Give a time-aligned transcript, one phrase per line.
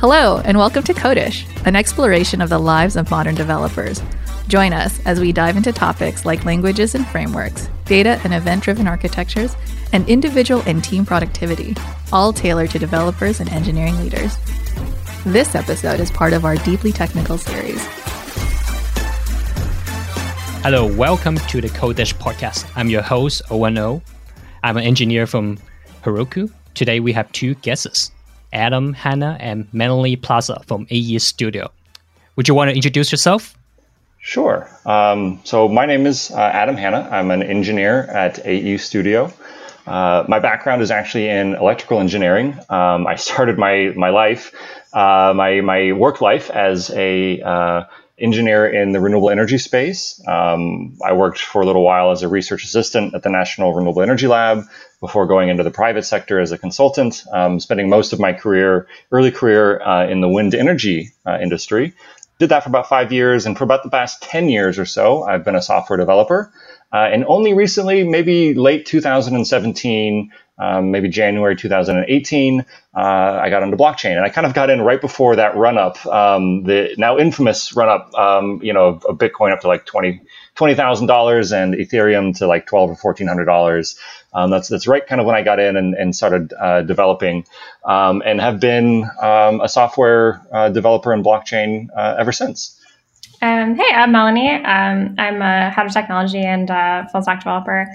[0.00, 4.00] Hello, and welcome to Codish, an exploration of the lives of modern developers.
[4.48, 8.86] Join us as we dive into topics like languages and frameworks, data and event driven
[8.86, 9.54] architectures,
[9.92, 11.76] and individual and team productivity,
[12.14, 14.38] all tailored to developers and engineering leaders.
[15.26, 17.84] This episode is part of our Deeply Technical series.
[20.62, 22.64] Hello, welcome to the Codish podcast.
[22.74, 24.00] I'm your host, Owen O.
[24.62, 25.58] I'm an engineer from
[26.04, 26.50] Heroku.
[26.72, 28.12] Today we have two guests.
[28.52, 31.70] Adam Hanna and Melanie Plaza from AE Studio.
[32.36, 33.56] Would you want to introduce yourself?
[34.18, 34.68] Sure.
[34.84, 37.08] Um, so my name is uh, Adam Hanna.
[37.10, 39.32] I'm an engineer at AE Studio.
[39.86, 42.58] Uh, my background is actually in electrical engineering.
[42.68, 44.54] Um, I started my my life,
[44.92, 47.84] uh, my my work life as a uh,
[48.18, 50.22] engineer in the renewable energy space.
[50.28, 54.02] Um, I worked for a little while as a research assistant at the National Renewable
[54.02, 54.64] Energy Lab
[55.00, 58.86] before going into the private sector as a consultant, um, spending most of my career,
[59.10, 61.94] early career, uh, in the wind energy uh, industry.
[62.38, 65.22] Did that for about five years, and for about the past 10 years or so,
[65.24, 66.52] I've been a software developer.
[66.92, 73.76] Uh, and only recently, maybe late 2017, um, maybe January 2018, uh, I got into
[73.76, 77.18] blockchain, and I kind of got in right before that run up, um, the now
[77.18, 80.20] infamous run up, um, you know, of Bitcoin up to like 20
[80.74, 83.98] thousand dollars and Ethereum to like twelve or fourteen hundred dollars.
[84.32, 87.46] Um, that's that's right, kind of when I got in and, and started uh, developing,
[87.84, 92.80] um, and have been um, a software uh, developer in blockchain uh, ever since.
[93.42, 94.50] Um, hey, I'm Melanie.
[94.50, 96.68] Um, I'm a head of technology and
[97.10, 97.86] full stack developer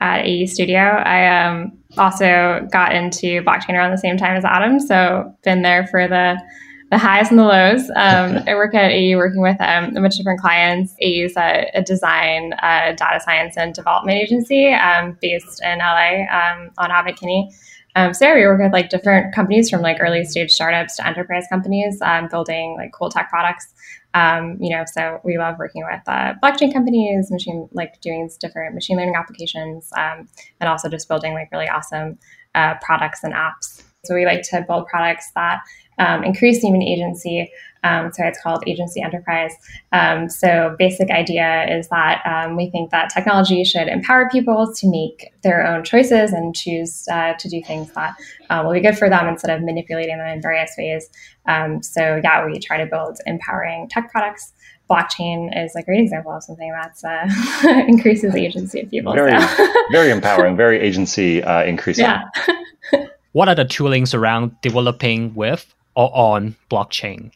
[0.00, 0.80] at AE Studio.
[0.80, 5.86] I um, also got into blockchain around the same time as Adam, so been there
[5.86, 6.40] for the
[6.90, 7.90] the highs and the lows.
[7.96, 10.94] Um, I work at AE working with um, a bunch of different clients.
[11.00, 16.24] AE is a, a design, uh, data science, and development agency um, based in LA
[16.30, 17.50] um, on Abbot Kinney.
[17.96, 21.06] Um, so yeah, we work with like different companies from like early stage startups to
[21.06, 23.72] enterprise companies um, building like cool tech products.
[24.14, 28.74] Um, you know, so we love working with uh, blockchain companies, machine like doing different
[28.74, 30.28] machine learning applications, um,
[30.60, 32.18] and also just building like really awesome
[32.54, 33.82] uh, products and apps.
[34.04, 35.62] So we like to build products that
[35.98, 37.50] um, increase human agency.
[37.82, 39.52] Um, so it's called agency enterprise.
[39.92, 44.90] Um, so basic idea is that um, we think that technology should empower people to
[44.90, 48.14] make their own choices and choose uh, to do things that
[48.48, 51.10] uh, will be good for them instead of manipulating them in various ways.
[51.46, 54.54] Um, so yeah, we try to build empowering tech products
[54.90, 59.14] blockchain is a great example of something that uh, increases agency of people.
[59.14, 59.72] Very, so.
[59.92, 62.04] very empowering, very agency uh, increasing.
[62.04, 62.22] Yeah.
[63.32, 67.30] what are the toolings around developing with or on blockchain?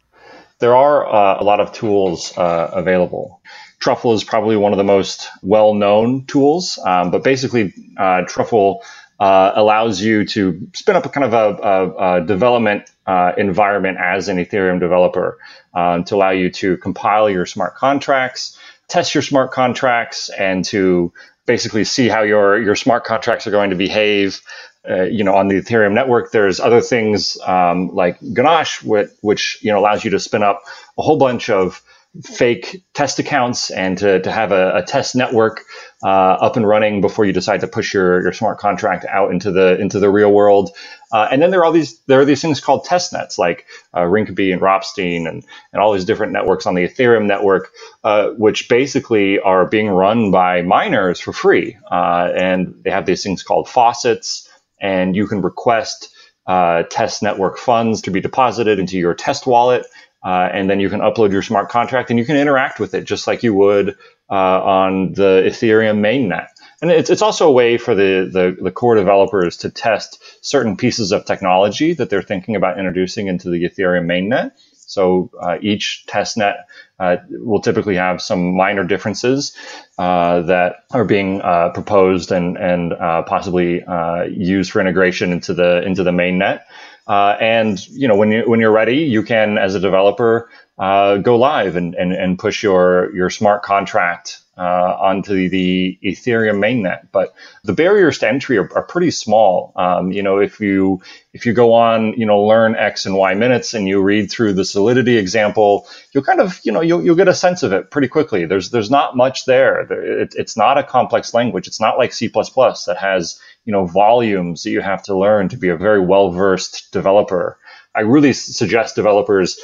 [0.59, 3.41] There are uh, a lot of tools uh, available.
[3.79, 8.83] Truffle is probably one of the most well known tools, um, but basically, uh, Truffle
[9.21, 13.99] uh, allows you to spin up a kind of a, a, a development uh, environment
[14.01, 15.39] as an Ethereum developer
[15.75, 18.59] um, to allow you to compile your smart contracts,
[18.89, 21.13] test your smart contracts, and to
[21.47, 24.41] basically see how your your smart contracts are going to behave
[24.89, 29.59] uh, you know, on the Ethereum network, there's other things um, like Ganache, which, which,
[29.63, 30.63] you know allows you to spin up
[30.99, 31.83] a whole bunch of
[32.23, 35.63] fake test accounts and to, to have a, a test network
[36.03, 39.53] uh, up and running before you decide to push your, your smart contract out into
[39.53, 40.71] the into the real world.
[41.13, 43.67] Uh, and then there are all these there are these things called test nets like
[43.95, 47.71] uh, Rinkeby and Ropsten and and all these different networks on the Ethereum network,
[48.05, 51.77] uh, which basically are being run by miners for free.
[51.91, 54.48] Uh, and they have these things called faucets
[54.81, 56.15] and you can request
[56.47, 59.87] uh, test network funds to be deposited into your test wallet.
[60.25, 63.05] Uh, and then you can upload your smart contract and you can interact with it
[63.05, 63.97] just like you would
[64.31, 66.49] uh, on the Ethereum mainnet.
[66.81, 70.77] And it's, it's also a way for the, the, the, core developers to test certain
[70.77, 74.53] pieces of technology that they're thinking about introducing into the Ethereum mainnet.
[74.89, 76.65] So uh, each testnet
[76.99, 79.55] uh, will typically have some minor differences
[79.99, 85.53] uh, that are being uh, proposed and and uh, possibly uh, used for integration into
[85.53, 86.63] the into the mainnet.
[87.07, 91.77] and you know when you when you're ready, you can as a developer go live
[91.77, 97.09] and, and and push your your smart contract uh, onto the, the, Ethereum mainnet.
[97.13, 99.73] But the barriers to entry are, are pretty small.
[99.77, 101.01] Um, you know, if you
[101.33, 104.55] if you go on, you know, learn X in Y minutes and you read through
[104.55, 107.91] the Solidity example, you'll kind of, you know, you'll, you'll get a sense of it
[107.91, 108.45] pretty quickly.
[108.47, 109.83] There's there's not much there.
[109.83, 111.69] It, it's not a complex language.
[111.69, 115.57] It's not like C++ that has, you know, volumes that you have to learn to
[115.57, 117.59] be a very well versed developer.
[117.95, 119.59] I really suggest developers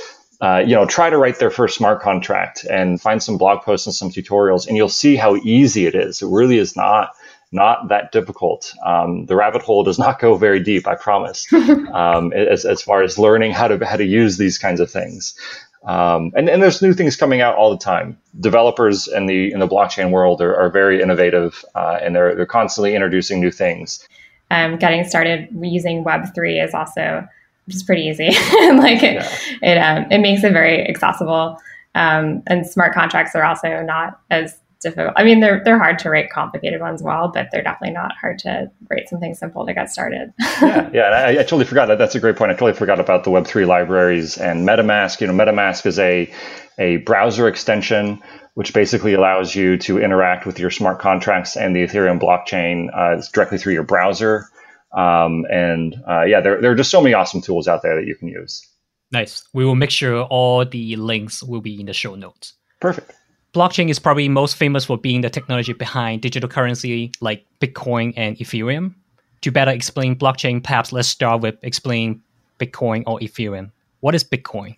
[0.44, 3.86] uh, you know, try to write their first smart contract and find some blog posts
[3.86, 6.20] and some tutorials, and you'll see how easy it is.
[6.20, 7.12] It really is not
[7.50, 8.74] not that difficult.
[8.84, 13.02] Um, the rabbit hole does not go very deep, I promise, um, as, as far
[13.02, 15.34] as learning how to how to use these kinds of things.
[15.82, 18.18] Um, and, and there's new things coming out all the time.
[18.38, 22.44] Developers in the in the blockchain world are, are very innovative, uh, and they're they're
[22.44, 24.06] constantly introducing new things.
[24.50, 27.26] Um, getting started using Web three is also
[27.68, 28.26] just pretty easy.
[28.76, 29.38] like it, yeah.
[29.62, 31.58] it, um, it makes it very accessible.
[31.94, 35.14] Um, and smart contracts are also not as difficult.
[35.16, 38.38] I mean, they're they're hard to write complicated ones well, but they're definitely not hard
[38.40, 40.32] to write something simple to get started.
[40.60, 41.02] yeah, yeah.
[41.02, 41.98] I, I, totally forgot that.
[41.98, 42.50] That's a great point.
[42.50, 45.20] I totally forgot about the Web three libraries and MetaMask.
[45.20, 46.32] You know, MetaMask is a
[46.78, 48.22] a browser extension
[48.54, 53.20] which basically allows you to interact with your smart contracts and the Ethereum blockchain uh,
[53.32, 54.48] directly through your browser.
[54.94, 58.06] Um, and uh, yeah, there, there are just so many awesome tools out there that
[58.06, 58.66] you can use.
[59.12, 59.46] Nice.
[59.52, 62.54] We will make sure all the links will be in the show notes.
[62.80, 63.12] Perfect
[63.54, 68.36] blockchain is probably most famous for being the technology behind digital currency like Bitcoin and
[68.36, 68.94] Ethereum.
[69.42, 72.20] To better explain blockchain, perhaps let's start with explaining
[72.58, 73.70] Bitcoin or Ethereum.
[74.00, 74.76] What is Bitcoin?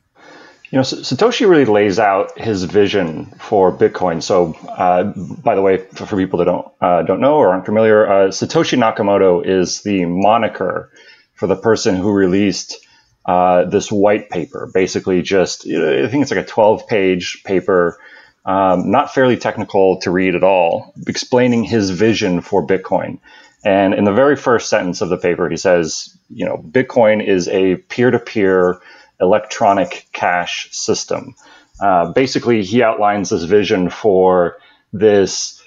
[0.71, 4.21] You know, Satoshi really lays out his vision for Bitcoin.
[4.21, 7.67] So, uh, by the way, for, for, people that don't uh, don't know or aren't
[7.67, 10.91] familiar, uh, Satoshi Nakamoto is the moniker
[11.35, 12.85] for the person who released
[13.27, 14.69] uh, this white paper.
[14.75, 17.99] Basically, just I think it's like a 12 page paper
[18.47, 23.19] um, not fairly technical to read at all, explaining his vision for Bitcoin.
[23.65, 27.49] And in the very first sentence of the paper, he says, you know, Bitcoin is
[27.49, 28.81] a peer to peer
[29.21, 31.35] electronic cash system.
[31.81, 34.59] Uh, basically, he outlines this vision for
[34.93, 35.63] this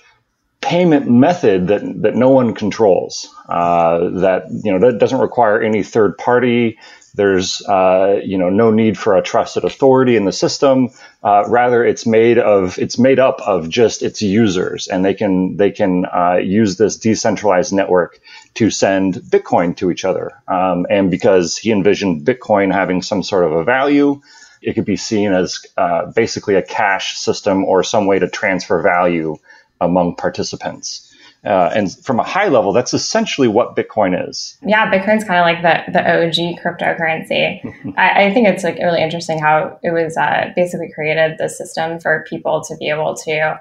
[0.62, 5.84] payment method that, that no one controls, uh, that, you know, that doesn't require any
[5.84, 6.78] third party
[7.16, 10.90] there's uh, you know no need for a trusted authority in the system.
[11.24, 15.58] Uh, rather, it's made of it's made up of just its users, and they can
[15.58, 18.20] they can uh, use this decentralized network
[18.56, 20.32] to send Bitcoin to each other.
[20.48, 24.22] Um, and because he envisioned Bitcoin having some sort of a value,
[24.62, 28.82] it could be seen as uh, basically a cash system or some way to transfer
[28.82, 29.38] value
[29.80, 31.06] among participants.
[31.46, 34.58] Uh, and from a high level, that's essentially what Bitcoin is.
[34.62, 37.94] Yeah, Bitcoin's kind of like the, the OG cryptocurrency.
[37.98, 42.02] I, I, think it's like really interesting how it was uh, basically created the system
[42.02, 43.58] for people to be able to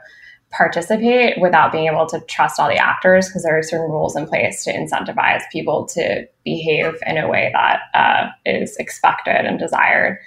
[0.51, 4.27] participate without being able to trust all the actors because there are certain rules in
[4.27, 10.19] place to incentivize people to behave in a way that uh, is expected and desired.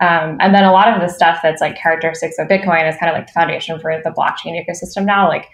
[0.00, 3.10] Um, and then a lot of the stuff that's like characteristics of Bitcoin is kind
[3.10, 5.28] of like the foundation for the blockchain ecosystem now.
[5.28, 5.46] Like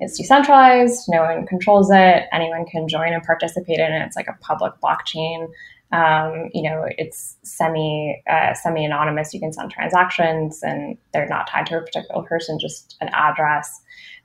[0.00, 4.04] it's decentralized, no one controls it, anyone can join and participate in it.
[4.06, 5.48] It's like a public blockchain.
[5.90, 9.32] Um, you know, it's semi uh, semi anonymous.
[9.32, 13.80] You can send transactions, and they're not tied to a particular person, just an address.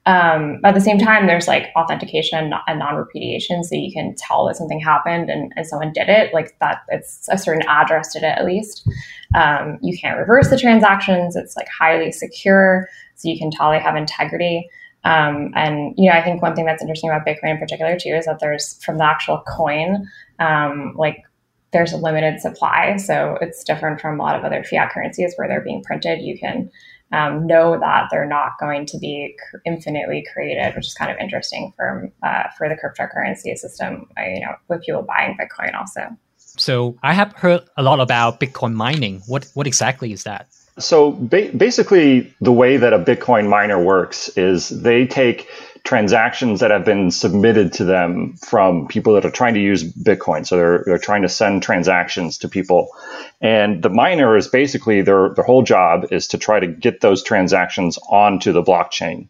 [0.06, 4.46] Um, at the same time, there's like authentication and non repudiation, so you can tell
[4.48, 8.24] that something happened and, and, someone did it, like that it's a certain address did
[8.24, 8.86] it at least.
[9.34, 11.38] Um, you can't reverse the transactions.
[11.38, 14.68] It's like highly secure, so you can tell they have integrity.
[15.06, 18.10] Um, and you know, I think one thing that's interesting about Bitcoin in particular too
[18.10, 20.06] is that there's from the actual coin,
[20.40, 21.24] um, like
[21.74, 25.48] there's a limited supply, so it's different from a lot of other fiat currencies where
[25.48, 26.22] they're being printed.
[26.22, 26.72] You can
[27.12, 29.36] um, know that they're not going to be
[29.66, 34.08] infinitely created, which is kind of interesting for uh, for the cryptocurrency system.
[34.18, 36.16] Uh, you know, with people buying Bitcoin also.
[36.38, 39.22] So I have heard a lot about Bitcoin mining.
[39.28, 40.48] What what exactly is that?
[40.80, 45.48] So ba- basically, the way that a Bitcoin miner works is they take
[45.84, 50.48] transactions that have been submitted to them from people that are trying to use Bitcoin.
[50.48, 52.90] So they're, they're trying to send transactions to people.
[53.42, 57.22] And the miner is basically their, their whole job is to try to get those
[57.22, 59.28] transactions onto the blockchain.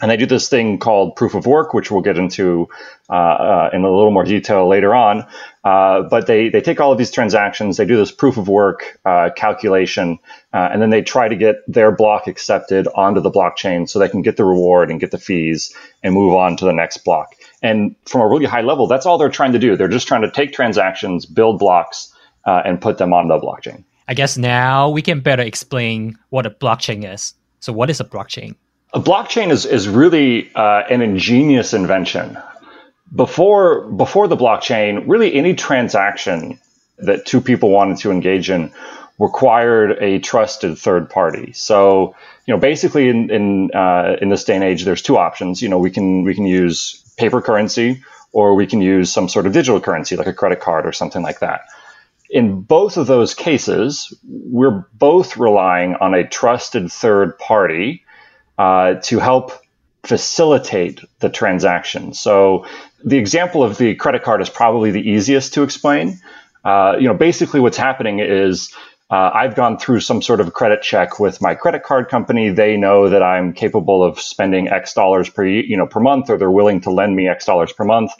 [0.00, 2.68] And they do this thing called proof of work, which we'll get into
[3.10, 5.26] uh, uh, in a little more detail later on.
[5.68, 8.98] Uh, but they, they take all of these transactions, they do this proof of work
[9.04, 10.18] uh, calculation,
[10.54, 14.08] uh, and then they try to get their block accepted onto the blockchain so they
[14.08, 17.34] can get the reward and get the fees and move on to the next block.
[17.60, 19.76] And from a really high level, that's all they're trying to do.
[19.76, 22.14] They're just trying to take transactions, build blocks,
[22.46, 23.84] uh, and put them on the blockchain.
[24.08, 27.34] I guess now we can better explain what a blockchain is.
[27.60, 28.54] So, what is a blockchain?
[28.94, 32.38] A blockchain is, is really uh, an ingenious invention.
[33.14, 36.58] Before, before the blockchain, really any transaction
[36.98, 38.72] that two people wanted to engage in
[39.18, 41.52] required a trusted third party.
[41.52, 42.14] So,
[42.46, 45.60] you know, basically in in, uh, in this day and age, there's two options.
[45.60, 49.46] You know, we can we can use paper currency or we can use some sort
[49.46, 51.62] of digital currency like a credit card or something like that.
[52.30, 58.04] In both of those cases, we're both relying on a trusted third party
[58.58, 59.52] uh, to help
[60.08, 62.14] facilitate the transaction.
[62.14, 62.66] So
[63.04, 66.18] the example of the credit card is probably the easiest to explain.
[66.64, 68.74] Uh, you know, basically what's happening is
[69.10, 72.50] uh, I've gone through some sort of credit check with my credit card company.
[72.50, 76.38] They know that I'm capable of spending X dollars per you know per month, or
[76.38, 78.12] they're willing to lend me X dollars per month.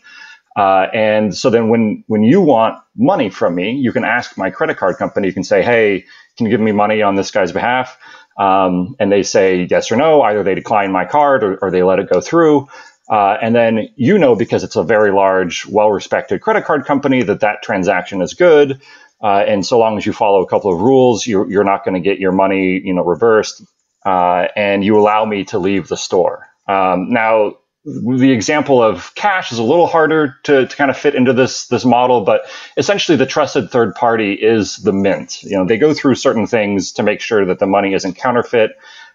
[0.56, 4.50] Uh, and so then when when you want money from me, you can ask my
[4.50, 5.28] credit card company.
[5.28, 6.04] You can say, "Hey,
[6.36, 7.98] can you give me money on this guy's behalf?"
[8.38, 10.22] Um, and they say yes or no.
[10.22, 12.68] Either they decline my card or, or they let it go through.
[13.10, 17.40] Uh, and then you know because it's a very large, well-respected credit card company that
[17.40, 18.80] that transaction is good.
[19.22, 21.94] Uh, and so long as you follow a couple of rules, you're, you're not going
[21.94, 23.62] to get your money, you know, reversed.
[24.06, 26.46] Uh, and you allow me to leave the store.
[26.68, 31.14] Um, now, the example of cash is a little harder to, to kind of fit
[31.14, 32.42] into this this model, but
[32.76, 35.42] essentially the trusted third party is the mint.
[35.42, 38.72] You know, they go through certain things to make sure that the money isn't counterfeit.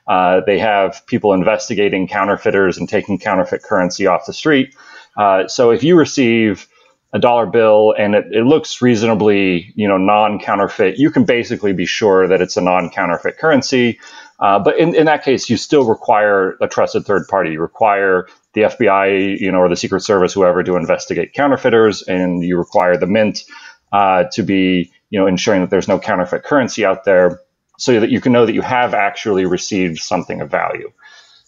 [0.08, 4.76] Uh, they have people investigating counterfeiters and taking counterfeit currency off the street.
[5.16, 6.68] Uh, so if you receive
[7.14, 11.86] a dollar bill and it, it looks reasonably, you know, non-counterfeit, you can basically be
[11.86, 14.00] sure that it's a non-counterfeit currency.
[14.40, 17.52] Uh, but in, in that case, you still require a trusted third party.
[17.52, 22.44] You require the FBI, you know, or the Secret Service, whoever, to investigate counterfeiters, and
[22.44, 23.44] you require the mint
[23.92, 27.40] uh, to be, you know, ensuring that there's no counterfeit currency out there,
[27.78, 30.92] so that you can know that you have actually received something of value.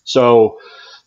[0.04, 0.60] So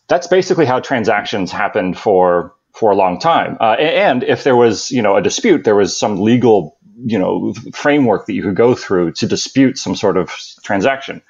[0.07, 3.57] that's basically how transactions happened for for a long time.
[3.59, 7.53] Uh, and if there was, you know, a dispute, there was some legal, you know,
[7.73, 10.29] framework that you could go through to dispute some sort of
[10.63, 11.21] transaction.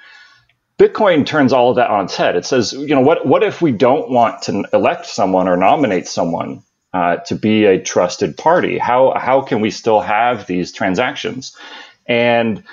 [0.79, 2.37] Bitcoin turns all of that on its head.
[2.37, 6.07] It says, you know, what what if we don't want to elect someone or nominate
[6.07, 8.77] someone uh, to be a trusted party?
[8.77, 11.55] How how can we still have these transactions?
[12.07, 12.63] And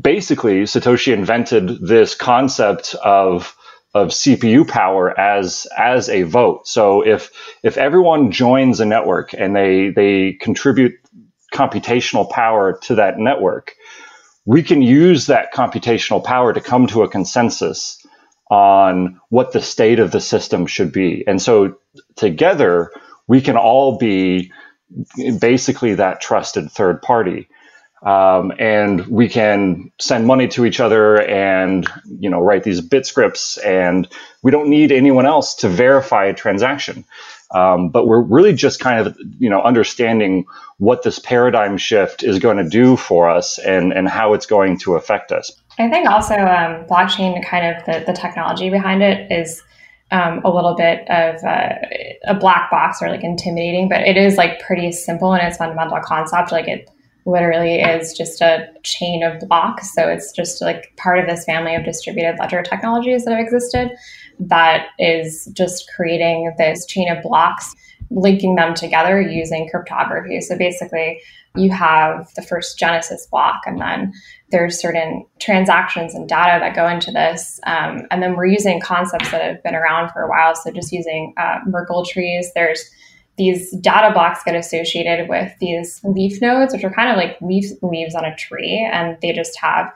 [0.00, 3.56] basically, Satoshi invented this concept of
[3.94, 6.68] of CPU power as as a vote.
[6.68, 7.32] So if
[7.64, 10.94] if everyone joins a network and they they contribute
[11.52, 13.74] computational power to that network,
[14.46, 18.04] we can use that computational power to come to a consensus
[18.50, 21.24] on what the state of the system should be.
[21.26, 21.78] And so
[22.16, 22.90] together
[23.26, 24.52] we can all be
[25.40, 27.48] basically that trusted third party
[28.04, 33.06] um, and we can send money to each other and you know write these bit
[33.06, 34.08] scripts and
[34.42, 37.04] we don't need anyone else to verify a transaction
[37.54, 40.44] um, but we're really just kind of you know understanding
[40.78, 44.78] what this paradigm shift is going to do for us and and how it's going
[44.78, 49.30] to affect us i think also um, blockchain kind of the, the technology behind it
[49.32, 49.62] is
[50.10, 51.74] um, a little bit of uh,
[52.26, 55.98] a black box or like intimidating, but it is like pretty simple in its fundamental
[56.04, 56.52] concept.
[56.52, 56.88] Like it
[57.26, 59.94] literally is just a chain of blocks.
[59.94, 63.90] So it's just like part of this family of distributed ledger technologies that have existed
[64.38, 67.74] that is just creating this chain of blocks,
[68.10, 70.40] linking them together using cryptography.
[70.40, 71.20] So basically,
[71.56, 74.12] you have the first Genesis block, and then
[74.50, 77.60] there's certain transactions and data that go into this.
[77.64, 80.56] Um, and then we're using concepts that have been around for a while.
[80.56, 82.84] So just using uh, Merkle trees, there's
[83.36, 87.72] these data blocks get associated with these leaf nodes, which are kind of like leaves
[87.82, 89.92] leaves on a tree, and they just have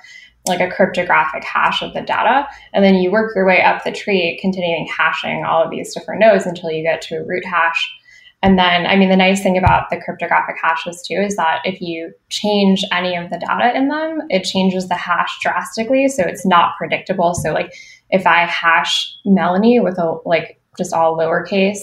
[0.46, 2.48] like a cryptographic hash of the data.
[2.72, 6.20] And then you work your way up the tree, continuing hashing all of these different
[6.20, 7.94] nodes until you get to a root hash.
[8.42, 11.80] And then, I mean, the nice thing about the cryptographic hashes too is that if
[11.80, 16.08] you change any of the data in them, it changes the hash drastically.
[16.08, 17.34] So it's not predictable.
[17.34, 17.72] So, like,
[18.10, 21.80] if I hash Melanie with a like just all lowercase,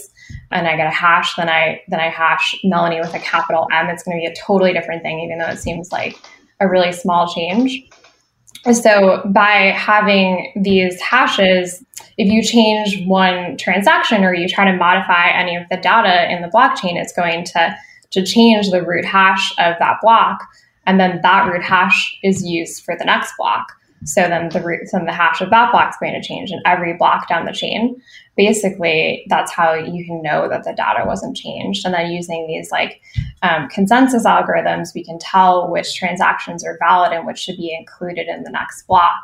[0.51, 3.87] and I get a hash, then I then I hash Melanie with a capital M.
[3.89, 6.17] It's going to be a totally different thing, even though it seems like
[6.59, 7.89] a really small change.
[8.71, 11.83] So by having these hashes,
[12.17, 16.41] if you change one transaction or you try to modify any of the data in
[16.41, 17.75] the blockchain, it's going to
[18.11, 20.39] to change the root hash of that block,
[20.87, 23.67] and then that root hash is used for the next block.
[24.05, 26.61] So then the root, then the hash of that block is going to change in
[26.65, 27.99] every block down the chain.
[28.37, 31.85] Basically, that's how you can know that the data wasn't changed.
[31.85, 33.01] And then using these like
[33.43, 38.27] um, consensus algorithms, we can tell which transactions are valid and which should be included
[38.27, 39.21] in the next block,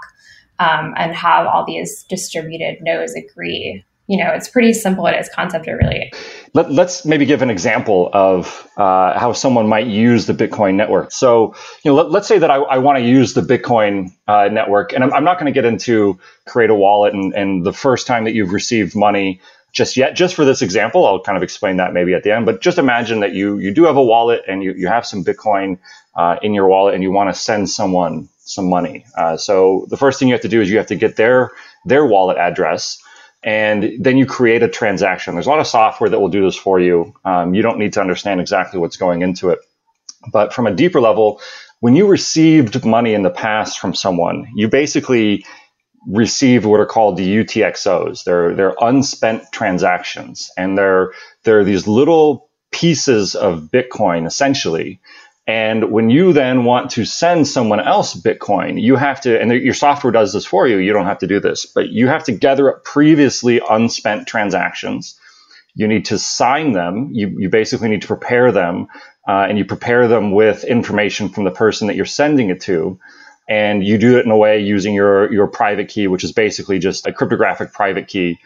[0.60, 5.30] um, and have all these distributed nodes agree you know, it's pretty simple in its
[5.34, 5.70] concept.
[5.70, 6.12] It really.
[6.54, 11.14] Let, us maybe give an example of uh, how someone might use the Bitcoin network.
[11.14, 14.50] So, you know, let, us say that I, I want to use the Bitcoin uh,
[14.52, 17.72] network, and I'm, I'm not going to get into create a wallet and, and the
[17.72, 19.40] first time that you've received money
[19.72, 20.14] just yet.
[20.14, 22.46] Just for this example, I'll kind of explain that maybe at the end.
[22.46, 25.24] But just imagine that you you do have a wallet and you, you have some
[25.24, 25.80] Bitcoin
[26.16, 29.06] uh, in your wallet, and you want to send someone some money.
[29.18, 31.52] Uh, so the first thing you have to do is you have to get their
[31.86, 33.02] their wallet address.
[33.44, 35.34] And then you create a transaction.
[35.34, 37.14] There's a lot of software that will do this for you.
[37.26, 39.60] Um, you don't need to understand exactly what's going into it.
[40.32, 41.42] But from a deeper level,
[41.80, 45.46] when you received money in the past from someone, you basically
[46.08, 48.24] received what are called the UTXOs.
[48.24, 55.02] They're they're unspent transactions, and they're they're these little pieces of Bitcoin essentially.
[55.48, 59.74] And when you then want to send someone else Bitcoin, you have to, and your
[59.74, 60.78] software does this for you.
[60.78, 65.20] You don't have to do this, but you have to gather up previously unspent transactions.
[65.76, 67.10] You need to sign them.
[67.14, 68.88] You, you basically need to prepare them,
[69.28, 73.00] uh, and you prepare them with information from the person that you're sending it to
[73.48, 76.80] and you do it in a way using your your private key, which is basically
[76.80, 78.40] just a cryptographic private key.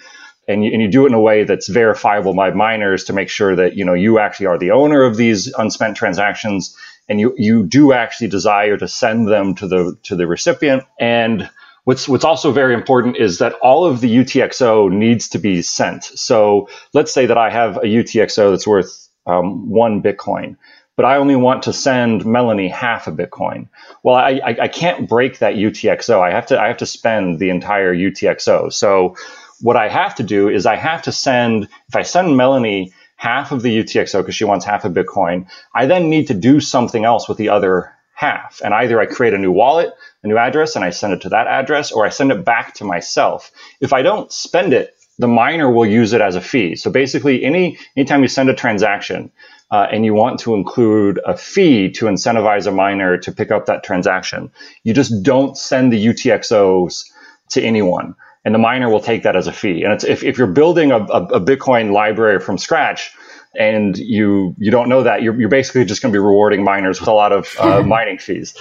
[0.47, 3.29] And you, and you do it in a way that's verifiable by miners to make
[3.29, 6.75] sure that you know you actually are the owner of these unspent transactions,
[7.09, 10.83] and you you do actually desire to send them to the to the recipient.
[10.99, 11.49] And
[11.83, 16.03] what's what's also very important is that all of the UTXO needs to be sent.
[16.03, 20.57] So let's say that I have a UTXO that's worth um, one Bitcoin
[20.95, 23.67] but I only want to send Melanie half a Bitcoin.
[24.03, 26.21] Well, I, I, I, can't break that UTXO.
[26.21, 28.71] I have to I have to spend the entire UTXO.
[28.71, 29.17] So
[29.65, 33.51] what I have to do is I have to send if I send Melanie half
[33.51, 37.03] of the UTXO because she wants half a Bitcoin, I then need to do something
[37.03, 38.61] else with the other half.
[38.63, 39.91] And either I create a new wallet,
[40.23, 42.75] a new address, and I send it to that address, or I send it back
[42.75, 43.51] to myself.
[43.81, 46.75] If I don't spend it, the miner will use it as a fee.
[46.75, 49.31] So basically, any anytime you send a transaction,
[49.71, 53.65] uh, and you want to include a fee to incentivize a miner to pick up
[53.65, 54.51] that transaction,
[54.83, 57.05] you just don't send the UTXOs
[57.49, 58.15] to anyone.
[58.45, 59.83] And the miner will take that as a fee.
[59.83, 63.11] And if, if you're building a, a, a Bitcoin library from scratch,
[63.57, 66.99] and you you don't know that you're, you're basically just going to be rewarding miners
[66.99, 68.53] with a lot of uh, mining fees.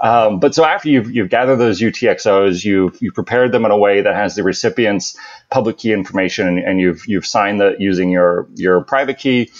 [0.00, 3.78] Um, but so after you've, you've gathered those UTXOs, you've you've prepared them in a
[3.78, 5.16] way that has the recipient's
[5.50, 9.50] public key information, and, and you've you've signed that using your your private key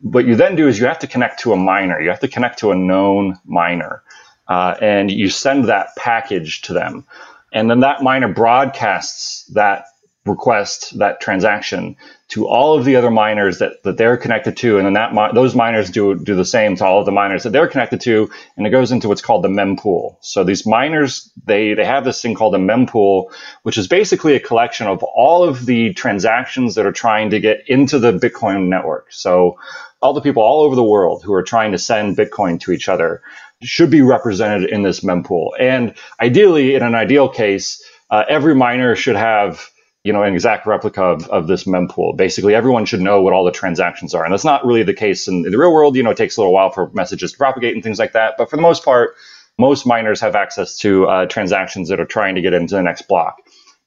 [0.00, 2.00] what you then do is you have to connect to a miner.
[2.00, 4.02] You have to connect to a known miner,
[4.46, 7.06] uh, and you send that package to them,
[7.52, 9.86] and then that miner broadcasts that
[10.28, 11.96] request, that transaction,
[12.28, 15.54] to all of the other miners that, that they're connected to, and then that those
[15.54, 18.66] miners do do the same to all of the miners that they're connected to, and
[18.66, 20.16] it goes into what's called the mempool.
[20.20, 23.32] So these miners they they have this thing called a mempool,
[23.62, 27.64] which is basically a collection of all of the transactions that are trying to get
[27.66, 29.06] into the Bitcoin network.
[29.10, 29.58] So
[30.00, 32.88] all the people all over the world who are trying to send Bitcoin to each
[32.88, 33.22] other
[33.62, 38.94] should be represented in this mempool, and ideally, in an ideal case, uh, every miner
[38.96, 39.70] should have
[40.04, 42.16] you know, an exact replica of, of this mempool.
[42.16, 44.24] Basically, everyone should know what all the transactions are.
[44.24, 45.96] And that's not really the case in, in the real world.
[45.96, 48.36] You know, it takes a little while for messages to propagate and things like that.
[48.38, 49.16] But for the most part,
[49.58, 53.02] most miners have access to uh, transactions that are trying to get into the next
[53.02, 53.36] block.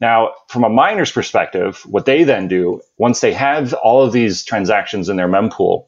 [0.01, 4.43] Now, from a miner's perspective, what they then do, once they have all of these
[4.43, 5.85] transactions in their mempool,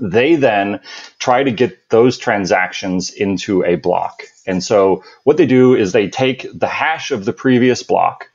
[0.00, 0.80] they then
[1.18, 4.22] try to get those transactions into a block.
[4.46, 8.28] And so what they do is they take the hash of the previous block,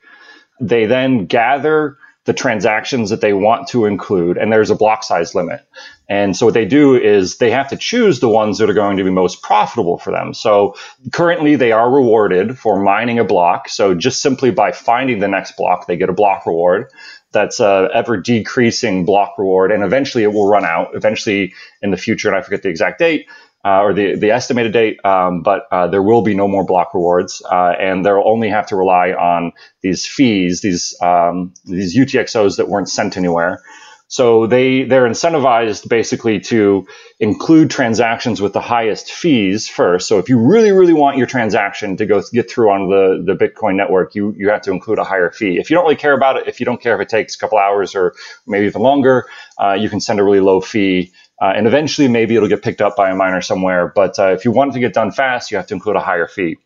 [0.60, 5.34] they then gather the transactions that they want to include, and there's a block size
[5.34, 5.60] limit.
[6.08, 8.96] And so what they do is they have to choose the ones that are going
[8.96, 10.32] to be most profitable for them.
[10.32, 10.74] So
[11.12, 13.68] currently they are rewarded for mining a block.
[13.68, 16.90] So just simply by finding the next block, they get a block reward.
[17.34, 20.94] That's a ever decreasing block reward, and eventually it will run out.
[20.94, 23.26] Eventually, in the future, and I forget the exact date,
[23.64, 26.94] uh, or the, the estimated date, um, but uh, there will be no more block
[26.94, 32.56] rewards, uh, and they'll only have to rely on these fees, these um, these UTXOs
[32.56, 33.62] that weren't sent anywhere.
[34.06, 36.86] So they they're incentivized basically to
[37.18, 40.06] include transactions with the highest fees first.
[40.06, 43.34] So if you really really want your transaction to go get through on the the
[43.34, 45.58] Bitcoin network, you you have to include a higher fee.
[45.58, 47.38] If you don't really care about it, if you don't care if it takes a
[47.38, 48.14] couple hours or
[48.46, 49.26] maybe even longer,
[49.58, 52.80] uh, you can send a really low fee uh, and eventually, maybe it'll get picked
[52.80, 53.92] up by a miner somewhere.
[53.94, 56.00] But uh, if you want it to get done fast, you have to include a
[56.00, 56.58] higher fee.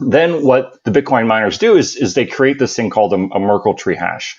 [0.00, 3.40] Then what the Bitcoin miners do is, is they create this thing called a, a
[3.40, 4.38] Merkle tree hash.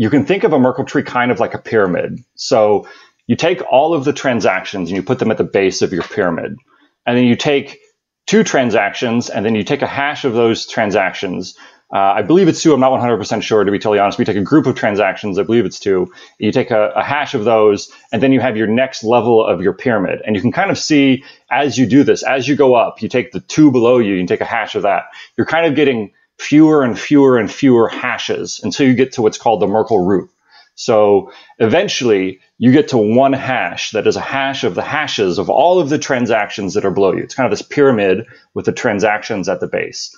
[0.00, 2.20] You can think of a Merkle tree kind of like a pyramid.
[2.34, 2.88] So
[3.26, 6.02] you take all of the transactions and you put them at the base of your
[6.02, 6.56] pyramid.
[7.04, 7.78] And then you take
[8.26, 11.54] two transactions and then you take a hash of those transactions
[11.92, 12.72] uh, I believe it's two.
[12.72, 14.16] I'm not 100% sure, to be totally honest.
[14.16, 15.38] We take a group of transactions.
[15.38, 16.12] I believe it's two.
[16.38, 19.60] You take a, a, hash of those, and then you have your next level of
[19.60, 20.20] your pyramid.
[20.24, 23.08] And you can kind of see as you do this, as you go up, you
[23.08, 25.06] take the two below you, you take a hash of that.
[25.36, 29.36] You're kind of getting fewer and fewer and fewer hashes until you get to what's
[29.36, 30.30] called the Merkle root.
[30.74, 35.50] So eventually you get to one hash that is a hash of the hashes of
[35.50, 37.22] all of the transactions that are below you.
[37.22, 40.16] It's kind of this pyramid with the transactions at the base.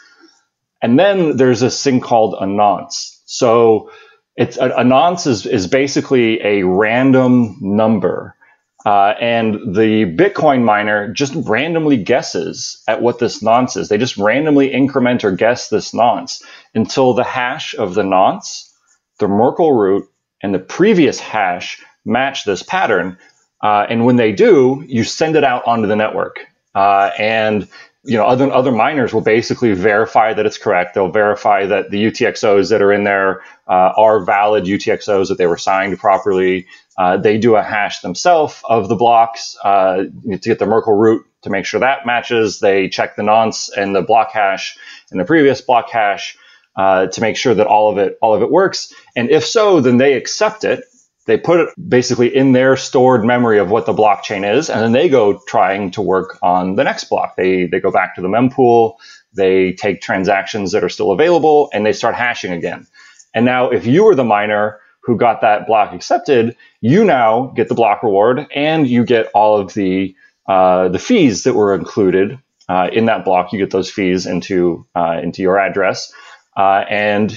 [0.80, 3.20] And then there's this thing called a nonce.
[3.26, 3.90] So
[4.36, 8.36] it's a, a nonce is, is basically a random number.
[8.84, 13.88] Uh, and the Bitcoin miner just randomly guesses at what this nonce is.
[13.88, 16.42] They just randomly increment or guess this nonce
[16.74, 18.74] until the hash of the nonce,
[19.18, 20.08] the Merkle root,
[20.42, 23.16] and the previous hash match this pattern.
[23.62, 26.40] Uh, and when they do, you send it out onto the network.
[26.74, 27.68] Uh, and
[28.04, 30.94] you know, other other miners will basically verify that it's correct.
[30.94, 35.46] They'll verify that the UTXOs that are in there uh, are valid UTXOs that they
[35.46, 36.66] were signed properly.
[36.98, 41.26] Uh, they do a hash themselves of the blocks uh, to get the Merkle root
[41.42, 42.58] to make sure that matches.
[42.58, 44.76] They check the nonce and the block hash
[45.12, 46.36] and the previous block hash
[46.74, 48.92] uh, to make sure that all of it all of it works.
[49.14, 50.84] And if so, then they accept it
[51.26, 54.92] they put it basically in their stored memory of what the blockchain is, and then
[54.92, 57.36] they go trying to work on the next block.
[57.36, 58.96] They they go back to the mempool,
[59.34, 62.86] they take transactions that are still available, and they start hashing again.
[63.34, 67.68] And now, if you were the miner who got that block accepted, you now get
[67.68, 70.14] the block reward, and you get all of the
[70.48, 73.52] uh, the fees that were included uh, in that block.
[73.52, 76.12] You get those fees into uh, into your address,
[76.56, 77.32] uh, and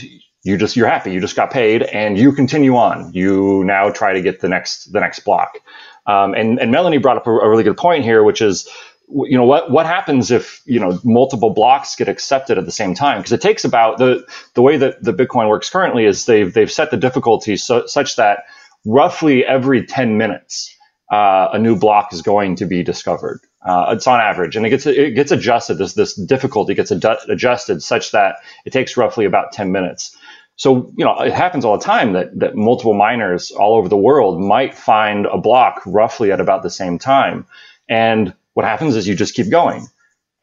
[0.46, 4.14] you just you're happy you just got paid and you continue on you now try
[4.14, 5.58] to get the next the next block
[6.06, 8.70] um, and and melanie brought up a, a, really good point here which is
[9.10, 12.94] you know what what happens if you know multiple blocks get accepted at the same
[12.94, 16.54] time because it takes about the the way that the bitcoin works currently is they've
[16.54, 18.46] they've set the difficulty so, such that
[18.86, 20.72] roughly every 10 minutes
[21.12, 24.70] uh, a new block is going to be discovered uh, it's on average, and it
[24.70, 25.80] gets it gets adjusted.
[25.80, 30.16] This this difficulty gets ad- adjusted such that it takes roughly about ten minutes.
[30.58, 33.98] So, you know, it happens all the time that, that multiple miners all over the
[33.98, 37.46] world might find a block roughly at about the same time.
[37.90, 39.88] And what happens is you just keep going.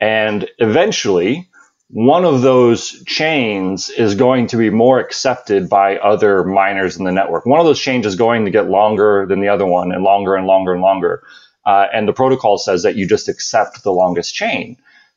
[0.01, 1.49] And eventually,
[1.89, 7.13] one of those chains is going to be more accepted by other miners in the
[7.13, 7.47] network.
[7.47, 10.35] One of those chains is going to get longer than the other one and longer
[10.35, 11.23] and longer and longer.
[11.65, 14.77] Uh, and the protocol says that you just accept the longest chain.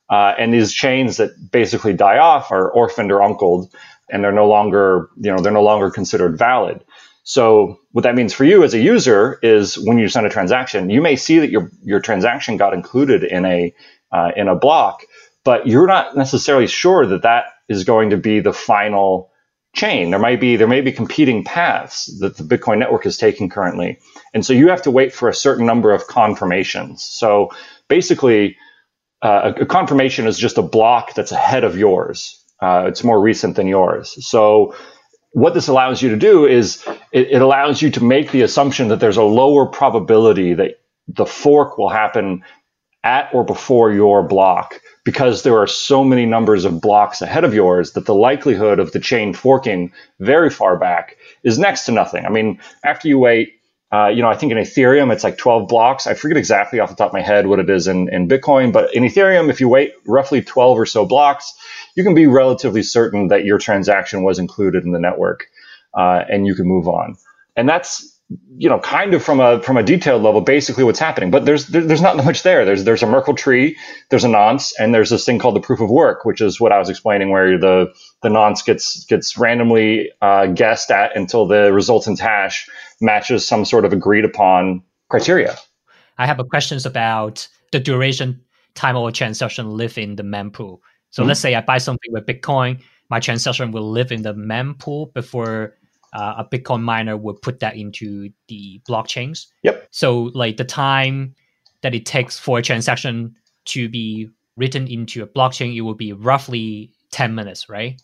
[0.09, 3.73] Uh, and these chains that basically die off are orphaned or uncled
[4.09, 6.83] and they're no longer, you know, they're no longer considered valid.
[7.23, 10.91] So what that means for you as a user is when you send a transaction,
[10.91, 13.73] you may see that your your transaction got included in a
[14.11, 15.01] uh, in a block,
[15.43, 19.31] but you're not necessarily sure that that is going to be the final
[19.75, 20.11] chain.
[20.11, 23.97] There might be there may be competing paths that the Bitcoin network is taking currently,
[24.35, 27.03] and so you have to wait for a certain number of confirmations.
[27.03, 27.49] So
[27.87, 28.55] basically,
[29.23, 32.44] uh, a, a confirmation is just a block that's ahead of yours.
[32.61, 34.25] Uh, it's more recent than yours.
[34.25, 34.75] So
[35.33, 38.87] what this allows you to do is it, it, allows you to make the assumption
[38.87, 42.43] that there's a lower probability that the fork will happen
[43.03, 47.53] at or before your block because there are so many numbers of blocks ahead of
[47.53, 52.25] yours that the likelihood of the chain forking very far back is next to nothing.
[52.25, 53.54] I mean, after you wait
[53.93, 56.07] uh, you know, I think in Ethereum, it's like 12 blocks.
[56.07, 58.73] I forget exactly off the top of my head what it is in, in Bitcoin,
[58.73, 61.53] but in Ethereum, if you wait roughly 12 or so blocks,
[61.95, 65.47] you can be relatively certain that your transaction was included in the network
[65.93, 67.15] uh, and you can move on.
[67.55, 68.15] And that's
[68.57, 71.29] you know, kind of from a from a detailed level, basically what's happening.
[71.29, 72.65] But there's there, there's not much there.
[72.65, 73.77] There's there's a Merkle tree,
[74.09, 76.71] there's a nonce, and there's this thing called the proof of work, which is what
[76.71, 77.93] I was explaining, where the
[78.25, 82.67] the nonce gets gets randomly uh, guessed at until the resultant hash
[82.99, 85.55] matches some sort of agreed upon criteria.
[86.17, 88.41] I have a questions about the duration
[88.73, 90.79] time of a transaction live in the mempool.
[91.11, 91.27] So mm-hmm.
[91.27, 95.77] let's say I buy something with Bitcoin, my transaction will live in the mempool before
[96.13, 99.45] uh, a Bitcoin miner would put that into the blockchains.
[99.61, 99.87] Yep.
[99.91, 101.35] So like the time
[101.83, 103.35] that it takes for a transaction
[103.65, 108.01] to be written into a blockchain, it will be roughly 10 minutes, right?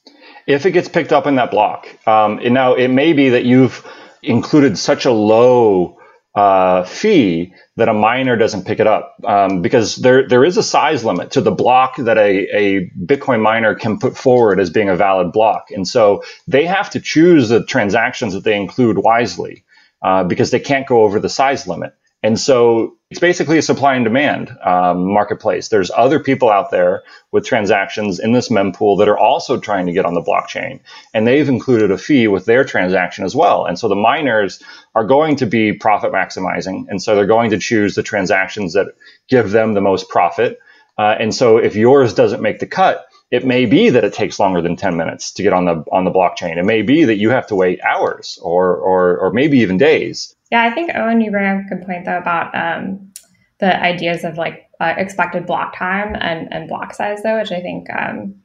[0.48, 1.86] If it gets picked up in that block.
[2.08, 3.86] Um, now it may be that you've
[4.24, 5.98] included such a low
[6.34, 10.64] uh, fee that a miner doesn't pick it up um, because there there is a
[10.64, 14.88] size limit to the block that a, a Bitcoin miner can put forward as being
[14.88, 19.66] a valid block, and so they have to choose the transactions that they include wisely
[20.02, 21.94] uh, because they can't go over the size limit.
[22.24, 25.70] And so it's basically a supply and demand um, marketplace.
[25.70, 29.92] There's other people out there with transactions in this mempool that are also trying to
[29.92, 30.82] get on the blockchain,
[31.14, 33.66] and they've included a fee with their transaction as well.
[33.66, 34.62] And so the miners
[34.94, 38.94] are going to be profit maximizing, and so they're going to choose the transactions that
[39.28, 40.60] give them the most profit.
[40.98, 44.40] Uh, and so if yours doesn't make the cut, it may be that it takes
[44.40, 46.58] longer than 10 minutes to get on the on the blockchain.
[46.58, 50.36] It may be that you have to wait hours or or, or maybe even days.
[50.52, 53.12] Yeah, I think Owen, you bring up a good point though about um,
[53.60, 57.62] the ideas of like uh, expected block time and and block size though, which I
[57.62, 58.36] think um,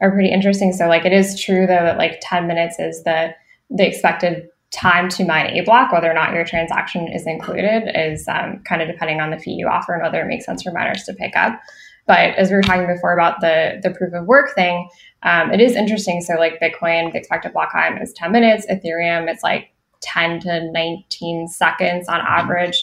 [0.00, 0.72] are pretty interesting.
[0.72, 3.34] So like it is true though that like 10 minutes is the
[3.70, 8.26] the expected time to mine a block, whether or not your transaction is included, is
[8.26, 10.72] um, kind of depending on the fee you offer and whether it makes sense for
[10.72, 11.60] miners to pick up.
[12.06, 14.88] But as we were talking before about the the proof of work thing,
[15.22, 16.20] um, it is interesting.
[16.22, 18.66] So like Bitcoin, the expected block time is 10 minutes.
[18.66, 19.71] Ethereum, it's like
[20.02, 22.26] 10 to 19 seconds on mm-hmm.
[22.26, 22.82] average.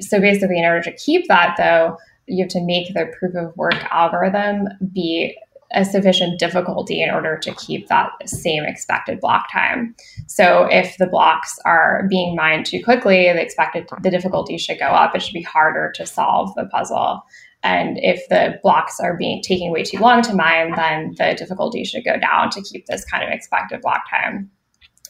[0.00, 3.56] So basically, in order to keep that, though, you have to make the proof of
[3.56, 5.36] work algorithm be
[5.72, 9.94] a sufficient difficulty in order to keep that same expected block time.
[10.26, 14.86] So if the blocks are being mined too quickly, the expected the difficulty should go
[14.86, 15.14] up.
[15.14, 17.22] It should be harder to solve the puzzle.
[17.62, 21.84] And if the blocks are being taking way too long to mine, then the difficulty
[21.84, 24.50] should go down to keep this kind of expected block time.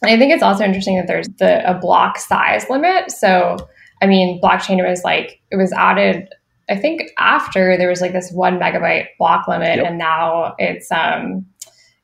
[0.03, 3.11] And I think it's also interesting that there's the a block size limit.
[3.11, 3.57] So
[4.03, 6.29] I mean, blockchain was like it was added
[6.71, 9.87] I think after there was like this one megabyte block limit, yep.
[9.87, 11.45] and now it's um,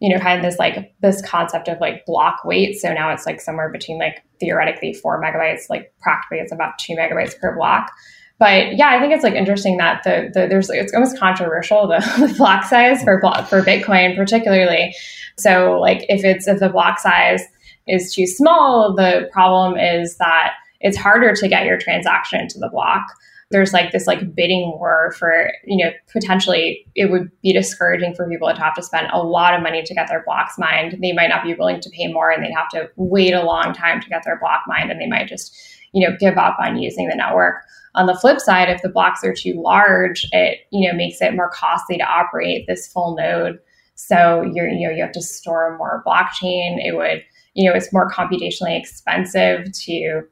[0.00, 2.78] you know, kind of this like this concept of like block weight.
[2.78, 6.94] So now it's like somewhere between like theoretically four megabytes, like practically it's about two
[6.94, 7.92] megabytes per block.
[8.38, 11.98] But yeah, I think it's like interesting that the, the there's it's almost controversial the,
[12.26, 14.94] the block size for block for Bitcoin particularly.
[15.38, 17.42] So like if it's if the block size
[17.86, 22.68] is too small, the problem is that it's harder to get your transaction into the
[22.68, 23.04] block.
[23.50, 28.28] There's like this like bidding war for you know potentially it would be discouraging for
[28.28, 30.98] people to have to spend a lot of money to get their blocks mined.
[31.00, 33.72] They might not be willing to pay more and they'd have to wait a long
[33.72, 35.56] time to get their block mined and they might just
[35.92, 37.62] you know give up on using the network.
[37.94, 41.34] On the flip side if the blocks are too large it you know makes it
[41.34, 43.60] more costly to operate this full node.
[43.94, 46.84] So you're you know you have to store more blockchain.
[46.84, 47.24] It would
[47.56, 50.22] you know it's more computationally expensive to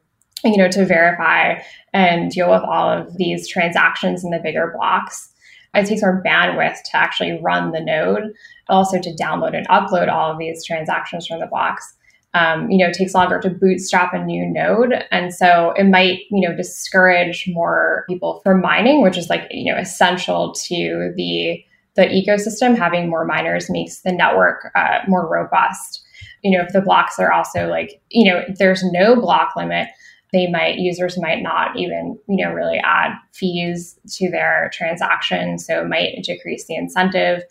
[0.45, 1.61] you know, to verify
[1.93, 5.31] and deal with all of these transactions in the bigger blocks.
[5.75, 8.33] It takes more bandwidth to actually run the node,
[8.69, 11.95] also to download and upload all of these transactions from the blocks.
[12.35, 15.05] Um, you know, it takes longer to bootstrap a new node.
[15.11, 19.73] And so it might, you know, discourage more people from mining, which is like, you
[19.73, 21.65] know, essential to the
[21.97, 22.77] the ecosystem.
[22.77, 26.04] Having more miners makes the network uh, more robust.
[26.44, 29.88] You know, if the blocks are also like, you know, there's no block limit,
[30.35, 35.59] they might users might not even you know really add fees to their transaction.
[35.59, 37.42] So it might decrease the incentive.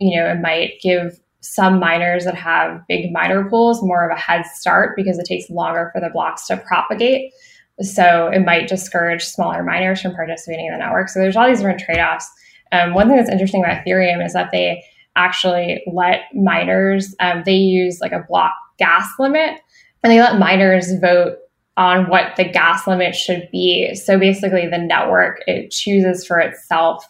[0.00, 4.20] You know it might give some miners that have big miner pools more of a
[4.20, 7.32] head start because it takes longer for the blocks to propagate.
[7.80, 11.08] So it might discourage smaller miners from participating in the network.
[11.08, 12.30] So there's all these different trade-offs.
[12.70, 14.84] Um, one thing that's interesting about ethereum is that they
[15.16, 19.60] actually let miners um, they use like a block gas limit
[20.02, 21.36] and they let miners vote
[21.76, 23.94] on what the gas limit should be.
[23.94, 27.06] So basically, the network it chooses for itself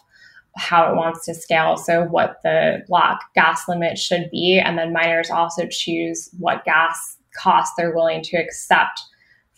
[0.55, 1.77] how it wants to scale.
[1.77, 7.17] So what the block gas limit should be, and then miners also choose what gas
[7.35, 9.01] cost they're willing to accept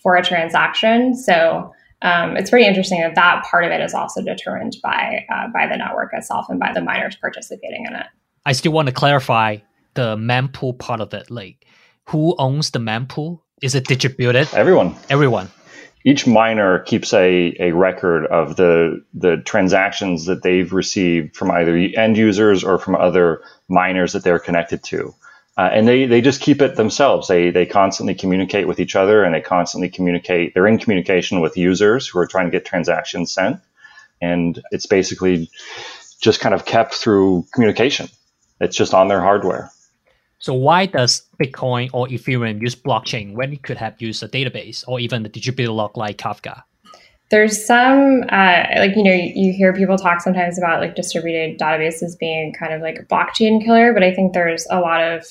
[0.02, 1.16] for a transaction.
[1.16, 5.48] So um, it's pretty interesting that that part of it is also determined by uh,
[5.54, 8.08] by the network itself and by the miners participating in it.
[8.46, 9.58] I still want to clarify
[9.96, 11.32] the mempool part of it.
[11.32, 11.66] Like,
[12.06, 13.40] who owns the mempool?
[13.62, 14.48] Is it distributed?
[14.54, 14.96] Everyone.
[15.10, 15.50] Everyone.
[16.04, 21.76] Each miner keeps a, a record of the the transactions that they've received from either
[21.76, 25.16] end users or from other miners that they're connected to.
[25.58, 27.30] Uh, and they, they just keep it themselves.
[27.30, 30.54] They, they constantly communicate with each other and they constantly communicate.
[30.54, 33.62] They're in communication with users who are trying to get transactions sent.
[34.22, 35.50] And it's basically
[36.20, 38.10] just kind of kept through communication.
[38.60, 39.72] It's just on their hardware.
[40.40, 44.84] So why does Bitcoin or Ethereum use blockchain when it could have used a database
[44.88, 46.64] or even a distributed log like Kafka?
[47.32, 52.18] There's some uh, like you know you hear people talk sometimes about like distributed databases
[52.20, 55.26] being kind of like a blockchain killer, but I think there's a lot of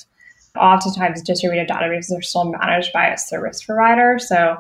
[0.59, 4.19] oftentimes distributed databases are still managed by a service provider.
[4.19, 4.57] So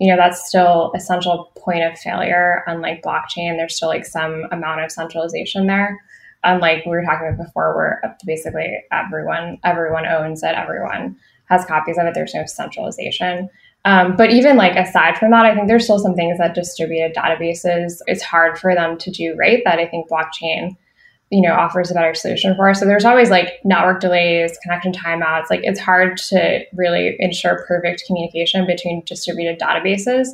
[0.00, 2.64] you know that's still essential point of failure.
[2.66, 6.00] Unlike blockchain, there's still like some amount of centralization there
[6.44, 11.98] unlike we were talking about before, where basically everyone everyone owns it, everyone has copies
[11.98, 12.14] of it.
[12.14, 13.48] There's no centralization.
[13.84, 17.16] Um, but even like aside from that, I think there's still some things that distributed
[17.16, 19.60] databases it's hard for them to do right.
[19.64, 20.76] That I think blockchain,
[21.30, 22.72] you know, offers a better solution for.
[22.74, 25.50] So there's always like network delays, connection timeouts.
[25.50, 30.28] Like it's hard to really ensure perfect communication between distributed databases.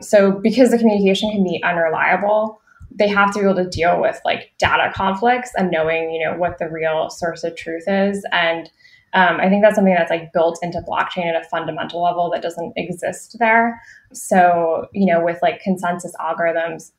[0.00, 4.20] So because the communication can be unreliable, they have to be able to deal with
[4.24, 8.24] like data conflicts and knowing you know what the real source of truth is.
[8.32, 8.70] And
[9.14, 12.42] um, i think that's something that's like built into blockchain at a fundamental level that
[12.42, 13.80] doesn't exist there.
[14.12, 16.92] So you know with like consensus algorithms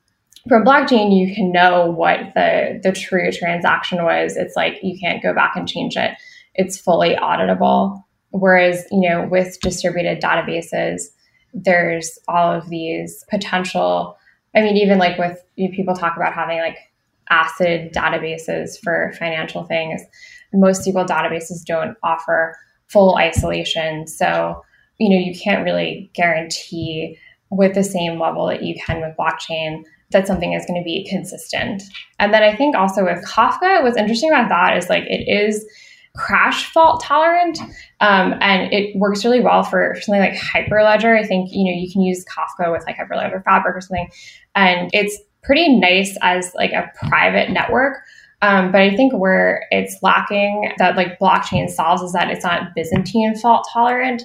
[0.48, 4.36] from blockchain you can know what the the true transaction was.
[4.36, 6.16] It's like you can't go back and change it.
[6.54, 8.02] It's fully auditable.
[8.30, 11.08] Whereas, you know, with distributed databases,
[11.52, 14.16] there's all of these potential.
[14.54, 16.78] I mean, even like with you know, people talk about having like
[17.30, 20.02] ACID databases for financial things.
[20.52, 22.56] Most SQL databases don't offer
[22.88, 24.06] full isolation.
[24.06, 24.62] So,
[24.98, 27.18] you know, you can't really guarantee
[27.50, 31.06] with the same level that you can with blockchain that something is going to be
[31.08, 31.82] consistent.
[32.18, 35.64] And then I think also with Kafka, what's interesting about that is like it is
[36.16, 37.60] crash fault tolerant
[38.00, 41.18] um, and it works really well for something like hyperledger.
[41.18, 44.10] I think you know you can use kafka with like hyperledger fabric or something
[44.54, 47.98] and it's pretty nice as like a private network
[48.42, 52.74] um, but i think where it's lacking that like blockchain solves is that it's not
[52.74, 54.22] byzantine fault tolerant.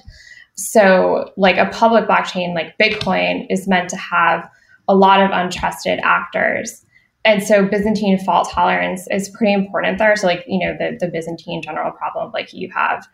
[0.54, 4.48] So like a public blockchain like bitcoin is meant to have
[4.88, 6.85] a lot of untrusted actors
[7.26, 10.14] and so Byzantine fault tolerance is pretty important there.
[10.14, 13.04] So like, you know, the, the Byzantine general problem, like you have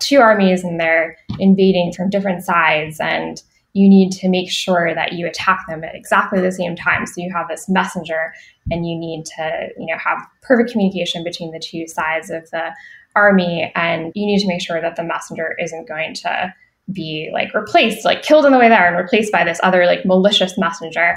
[0.00, 3.40] two armies and they're invading from different sides and
[3.72, 7.06] you need to make sure that you attack them at exactly the same time.
[7.06, 8.32] So you have this messenger
[8.72, 12.72] and you need to, you know, have perfect communication between the two sides of the
[13.14, 16.52] army and you need to make sure that the messenger isn't going to
[16.92, 20.04] be like replaced, like killed on the way there and replaced by this other like
[20.04, 21.14] malicious messenger.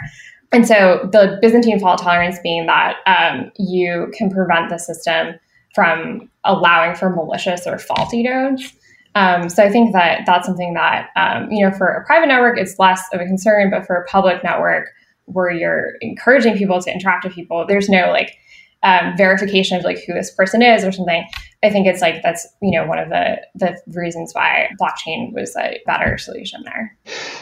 [0.53, 5.35] And so the Byzantine fault tolerance being that um, you can prevent the system
[5.73, 8.71] from allowing for malicious or faulty nodes.
[9.15, 12.57] Um, so I think that that's something that, um, you know, for a private network,
[12.57, 14.89] it's less of a concern, but for a public network
[15.25, 18.37] where you're encouraging people to interact with people, there's no like
[18.83, 21.25] um, verification of like who this person is or something.
[21.63, 25.55] I think it's like that's you know one of the the reasons why blockchain was
[25.55, 26.95] a better solution there.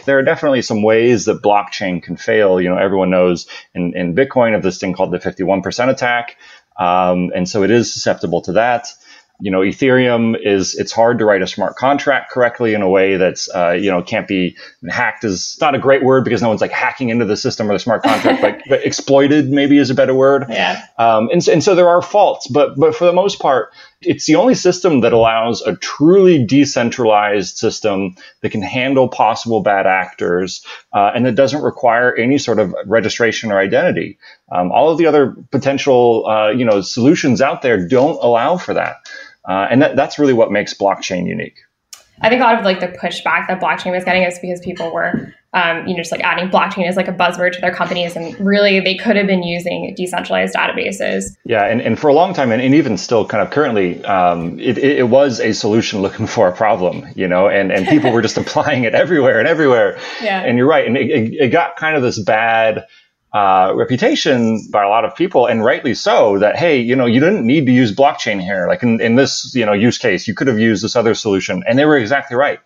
[0.05, 2.61] There are definitely some ways that blockchain can fail.
[2.61, 6.37] You know, everyone knows in, in Bitcoin of this thing called the 51% attack.
[6.79, 8.87] Um, and so it is susceptible to that
[9.41, 13.17] you know, Ethereum is it's hard to write a smart contract correctly in a way
[13.17, 14.55] that's uh, you know can't be
[14.87, 17.73] hacked is not a great word because no one's like hacking into the system or
[17.73, 20.45] the smart contract, but, but exploited maybe is a better word.
[20.47, 20.85] Yeah.
[20.99, 24.35] Um, and, and so there are faults, but but for the most part, it's the
[24.35, 31.11] only system that allows a truly decentralized system that can handle possible bad actors uh,
[31.13, 34.17] and that doesn't require any sort of registration or identity.
[34.51, 38.73] Um, all of the other potential uh, you know solutions out there don't allow for
[38.73, 38.97] that.
[39.47, 41.57] Uh, and that, that's really what makes blockchain unique.
[42.21, 44.91] I think a lot of like the pushback that blockchain was getting is because people
[44.91, 48.15] were, um, you know, just like adding blockchain as like a buzzword to their companies,
[48.15, 51.35] and really they could have been using decentralized databases.
[51.43, 54.57] Yeah, and, and for a long time, and, and even still, kind of currently, um,
[54.59, 58.21] it, it was a solution looking for a problem, you know, and and people were
[58.21, 59.99] just applying it everywhere and everywhere.
[60.21, 62.85] Yeah, and you're right, and it, it got kind of this bad
[63.33, 67.19] uh, reputation by a lot of people, and rightly so, that hey, you know, you
[67.19, 68.67] didn't need to use blockchain here.
[68.67, 71.63] Like in, in this, you know, use case, you could have used this other solution,
[71.67, 72.59] and they were exactly right.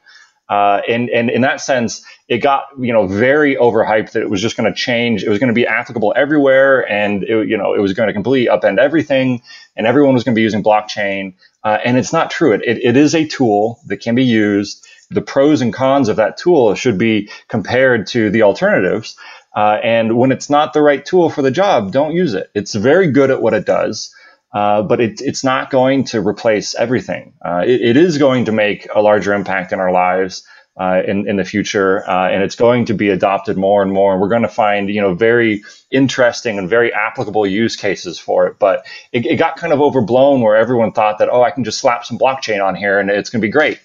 [0.47, 4.41] Uh, and and in that sense, it got you know very overhyped that it was
[4.41, 5.23] just going to change.
[5.23, 8.13] It was going to be applicable everywhere, and it, you know it was going to
[8.13, 9.41] completely upend everything,
[9.75, 11.33] and everyone was going to be using blockchain.
[11.63, 12.51] Uh, and it's not true.
[12.53, 14.85] It, it, it is a tool that can be used.
[15.09, 19.17] The pros and cons of that tool should be compared to the alternatives.
[19.55, 22.51] Uh, and when it's not the right tool for the job, don't use it.
[22.53, 24.13] It's very good at what it does,
[24.55, 27.33] uh, but it, it's not going to replace everything.
[27.45, 31.27] Uh, it, it is going to make a larger impact in our lives uh, in,
[31.27, 34.11] in the future, uh, and it's going to be adopted more and more.
[34.11, 38.47] And we're going to find, you know, very interesting and very applicable use cases for
[38.47, 38.59] it.
[38.59, 41.79] But it, it got kind of overblown where everyone thought that, oh, I can just
[41.79, 43.79] slap some blockchain on here and it's going to be great.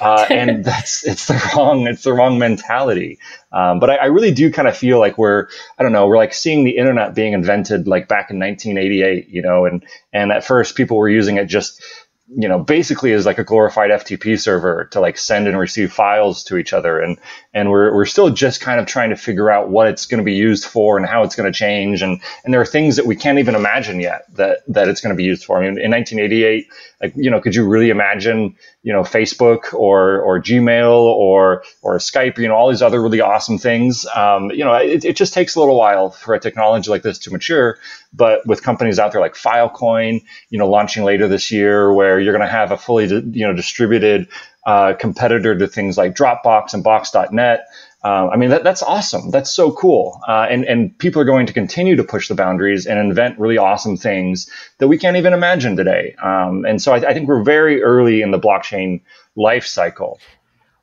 [0.00, 3.18] Uh, and that's it's the wrong it's the wrong mentality.
[3.50, 6.18] Um, but I, I, really do kind of feel like we're I don't know we're
[6.18, 10.44] like seeing the internet being invented like back in 1988, you know, and and at
[10.44, 11.82] first people were using it just
[12.28, 16.42] you know basically is like a glorified FTP server to like send and receive files
[16.44, 17.00] to each other.
[17.00, 17.18] And
[17.54, 20.24] and we're, we're still just kind of trying to figure out what it's going to
[20.24, 22.02] be used for and how it's going to change.
[22.02, 25.14] And and there are things that we can't even imagine yet that that it's going
[25.14, 25.58] to be used for.
[25.58, 26.68] I mean in 1988
[27.00, 31.98] like you know could you really imagine you know Facebook or or Gmail or or
[31.98, 34.06] Skype you know all these other really awesome things?
[34.14, 37.18] Um, you know it, it just takes a little while for a technology like this
[37.20, 37.78] to mature.
[38.12, 42.32] But with companies out there like Filecoin, you know, launching later this year, where you're
[42.32, 44.28] going to have a fully, you know, distributed
[44.66, 47.66] uh, competitor to things like Dropbox and Box.net.
[48.04, 49.30] Uh, I mean, that, that's awesome.
[49.30, 50.20] That's so cool.
[50.28, 53.58] Uh, and, and people are going to continue to push the boundaries and invent really
[53.58, 54.48] awesome things
[54.78, 56.14] that we can't even imagine today.
[56.22, 59.00] Um, and so I, I think we're very early in the blockchain
[59.34, 60.20] life cycle.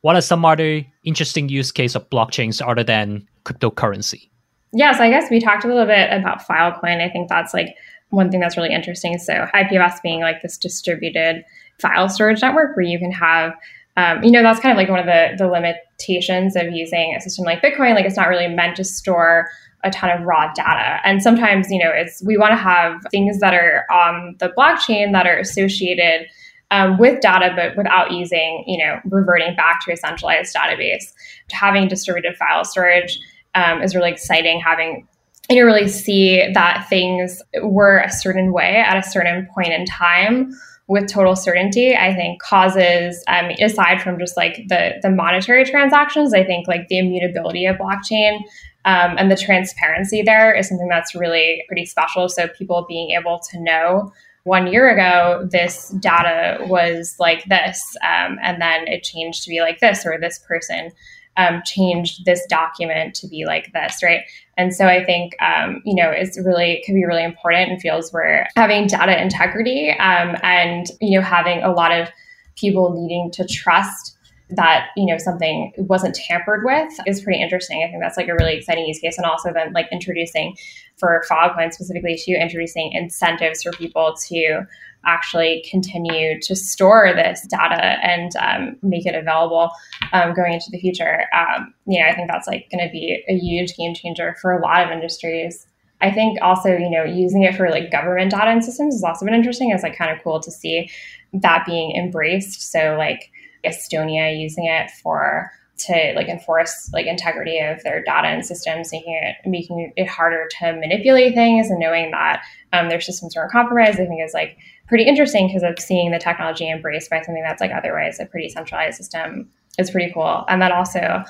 [0.02, 4.30] What are some other interesting use case of blockchains other than cryptocurrency?
[4.74, 7.00] yeah, so I guess we talked a little bit about Filecoin.
[7.00, 7.78] I think that's like
[8.14, 9.18] one thing that's really interesting.
[9.18, 11.44] So IPFS being like this distributed
[11.80, 13.54] file storage network where you can have
[13.96, 17.22] um, you know, that's kind of like one of the, the limitations of using a
[17.22, 17.94] system like Bitcoin.
[17.94, 19.48] Like it's not really meant to store
[19.84, 21.00] a ton of raw data.
[21.04, 25.12] And sometimes, you know, it's we want to have things that are on the blockchain
[25.12, 26.28] that are associated
[26.72, 31.14] um, with data, but without using, you know, reverting back to a centralized database.
[31.52, 33.20] Having distributed file storage
[33.54, 34.60] um, is really exciting.
[34.60, 35.08] Having
[35.50, 40.52] you really see that things were a certain way at a certain point in time
[40.88, 46.34] with total certainty, I think causes, um, aside from just like the the monetary transactions,
[46.34, 48.38] I think like the immutability of blockchain
[48.86, 52.28] um, and the transparency there is something that's really pretty special.
[52.28, 54.12] So people being able to know
[54.44, 59.62] one year ago this data was like this, um, and then it changed to be
[59.62, 60.92] like this, or this person
[61.38, 64.22] um, changed this document to be like this, right?
[64.58, 67.80] And so I think, um, you know, it's really, it could be really important in
[67.80, 72.10] fields where having data integrity um, and, you know, having a lot of
[72.56, 74.18] people needing to trust
[74.56, 77.84] that you know something wasn't tampered with is pretty interesting.
[77.84, 80.56] I think that's like a really exciting use case, and also then like introducing
[80.98, 84.66] for Filecoin specifically to introducing incentives for people to
[85.06, 89.72] actually continue to store this data and um, make it available
[90.12, 91.26] um, going into the future.
[91.36, 94.52] Um, you know, I think that's like going to be a huge game changer for
[94.52, 95.68] a lot of industries.
[96.02, 99.26] I think also, you know, using it for like government data and systems has also
[99.26, 99.72] been interesting.
[99.72, 100.90] It's like kind of cool to see
[101.34, 102.72] that being embraced.
[102.72, 103.32] So like
[103.66, 109.20] Estonia using it for to like enforce like integrity of their data and systems, making
[109.22, 112.44] it making it harder to manipulate things and knowing that
[112.74, 116.20] um, their systems aren't compromised, I think is like pretty interesting because of seeing the
[116.20, 120.46] technology embraced by something that's like otherwise a pretty centralized system is pretty cool.
[120.48, 121.24] And that also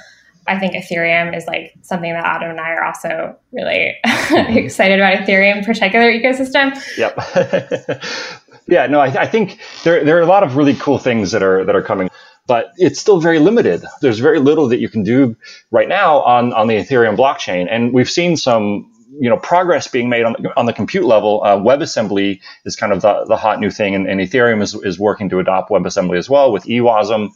[0.45, 4.57] I think Ethereum is like something that Adam and I are also really mm-hmm.
[4.57, 6.75] excited about Ethereum particular ecosystem.
[6.97, 8.03] Yep.
[8.67, 11.41] yeah, no, I, I, think there, there are a lot of really cool things that
[11.41, 12.09] are that are coming
[12.45, 13.85] but it's still very limited.
[14.01, 15.35] There's very little that you can do
[15.71, 17.67] right now on, on the Ethereum blockchain.
[17.69, 21.41] And we've seen some you know progress being made on the, on the compute level.
[21.43, 24.99] Uh, WebAssembly is kind of the, the hot new thing, and, and Ethereum is, is
[24.99, 27.29] working to adopt WebAssembly as well with EWASM.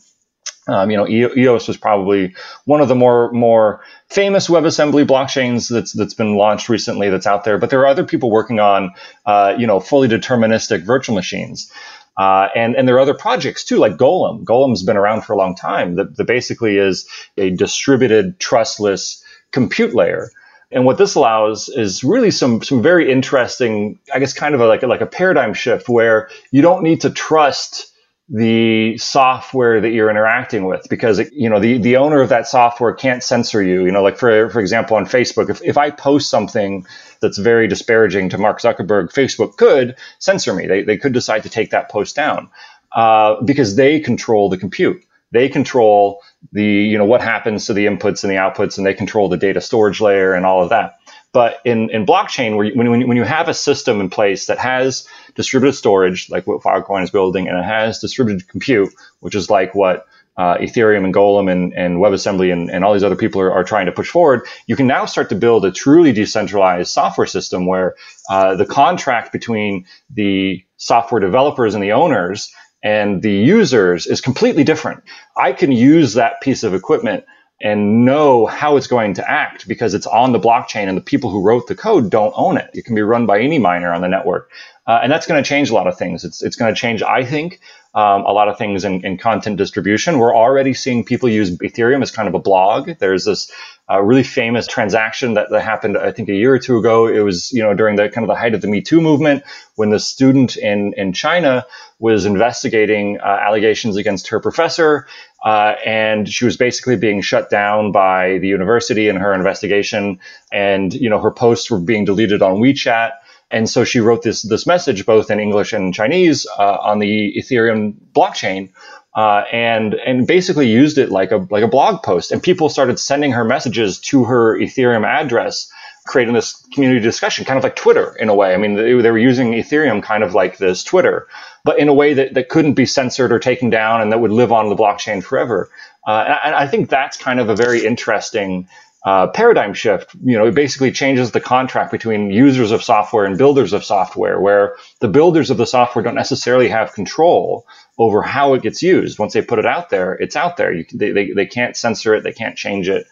[0.69, 5.93] Um, you know, EOS was probably one of the more more famous WebAssembly blockchains that's
[5.93, 7.57] that's been launched recently that's out there.
[7.57, 8.91] But there are other people working on,
[9.25, 11.71] uh, you know, fully deterministic virtual machines.
[12.17, 14.43] Uh, and, and there are other projects too, like Golem.
[14.43, 15.95] Golem's been around for a long time.
[15.95, 17.07] That, that basically is
[17.37, 20.31] a distributed, trustless compute layer.
[20.71, 24.67] And what this allows is really some some very interesting, I guess, kind of a,
[24.67, 27.93] like a, like a paradigm shift where you don't need to trust
[28.29, 32.93] the software that you're interacting with because you know the, the owner of that software
[32.93, 33.85] can't censor you.
[33.85, 36.85] You know like for for example on facebook if, if i post something
[37.21, 40.67] that's very disparaging to mark zuckerberg facebook could censor me.
[40.67, 42.49] They, they could decide to take that post down
[42.91, 45.01] uh, because they control the compute
[45.31, 46.21] they control
[46.51, 49.37] the you know what happens to the inputs and the outputs and they control the
[49.37, 50.99] data storage layer and all of that.
[51.33, 54.57] But in, in blockchain, where you, when, when, you have a system in place that
[54.57, 59.49] has distributed storage, like what Filecoin is building, and it has distributed compute, which is
[59.49, 60.07] like what
[60.37, 63.63] uh, Ethereum and Golem and, and WebAssembly and, and all these other people are, are,
[63.63, 67.65] trying to push forward, you can now start to build a truly decentralized software system
[67.65, 67.95] where
[68.29, 72.53] uh, the contract between the software developers and the owners
[72.83, 75.03] and the users is completely different.
[75.35, 77.25] I can use that piece of equipment
[77.59, 81.31] and know how it's going to act because it's on the blockchain and the people
[81.31, 82.69] who wrote the code don't own it.
[82.73, 84.51] It can be run by any miner on the network.
[84.85, 86.23] Uh, and that's going to change a lot of things.
[86.23, 87.59] It's, it's going to change, I think,
[87.93, 90.19] um, a lot of things in, in, content distribution.
[90.19, 92.91] We're already seeing people use Ethereum as kind of a blog.
[92.99, 93.51] There's this
[93.89, 97.07] uh, really famous transaction that, that happened, I think, a year or two ago.
[97.07, 99.43] It was, you know, during the kind of the height of the Me Too movement
[99.75, 101.65] when the student in, in China
[101.99, 105.07] was investigating uh, allegations against her professor.
[105.43, 110.19] Uh, and she was basically being shut down by the university in her investigation.
[110.51, 113.11] And, you know, her posts were being deleted on WeChat.
[113.49, 117.33] And so she wrote this this message both in English and Chinese uh, on the
[117.37, 118.73] Ethereum blockchain,
[119.15, 122.33] uh, and and basically used it like a like a blog post.
[122.33, 125.71] And people started sending her messages to her Ethereum address,
[126.07, 128.53] creating this community discussion, kind of like Twitter in a way.
[128.53, 131.27] I mean, they, they were using Ethereum kind of like this Twitter,
[131.63, 134.31] but in a way that, that couldn't be censored or taken down, and that would
[134.31, 135.69] live on the blockchain forever.
[136.07, 138.67] Uh, and I think that's kind of a very interesting
[139.05, 140.15] uh, paradigm shift.
[140.23, 144.39] You know, it basically changes the contract between users of software and builders of software,
[144.39, 147.65] where the builders of the software don't necessarily have control
[147.97, 149.19] over how it gets used.
[149.19, 150.73] Once they put it out there, it's out there.
[150.73, 153.07] You, they, they, they can't censor it, they can't change it.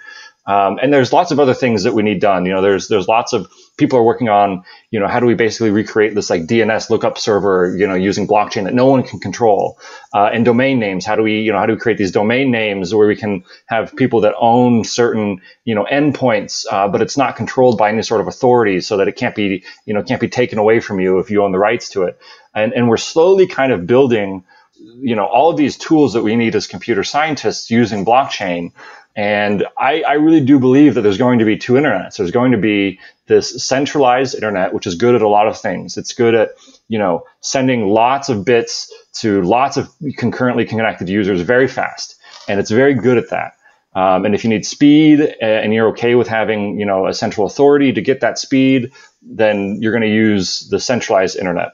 [0.48, 2.46] Um, and there's lots of other things that we need done.
[2.46, 5.34] You know, there's there's lots of people are working on, you know, how do we
[5.34, 9.20] basically recreate this like DNS lookup server, you know, using blockchain that no one can
[9.20, 9.80] control,
[10.14, 11.06] uh, and domain names.
[11.06, 13.44] How do we, you know, how do we create these domain names where we can
[13.66, 18.04] have people that own certain, you know, endpoints, uh, but it's not controlled by any
[18.04, 21.00] sort of authority, so that it can't be, you know, can't be taken away from
[21.00, 22.20] you if you own the rights to it.
[22.54, 24.44] And and we're slowly kind of building
[24.78, 28.72] you know all of these tools that we need as computer scientists using blockchain
[29.16, 32.18] and I, I, really do believe that there's going to be two internets.
[32.18, 35.96] There's going to be this centralized internet, which is good at a lot of things.
[35.96, 36.50] It's good at,
[36.90, 42.18] you know, sending lots of bits to lots of concurrently connected users very fast.
[42.50, 43.54] And it's very good at that.
[43.94, 47.48] Um, and if you need speed and you're okay with having, you know, a central
[47.48, 48.92] authority to get that speed,
[49.22, 51.72] then you're going to use the centralized internet.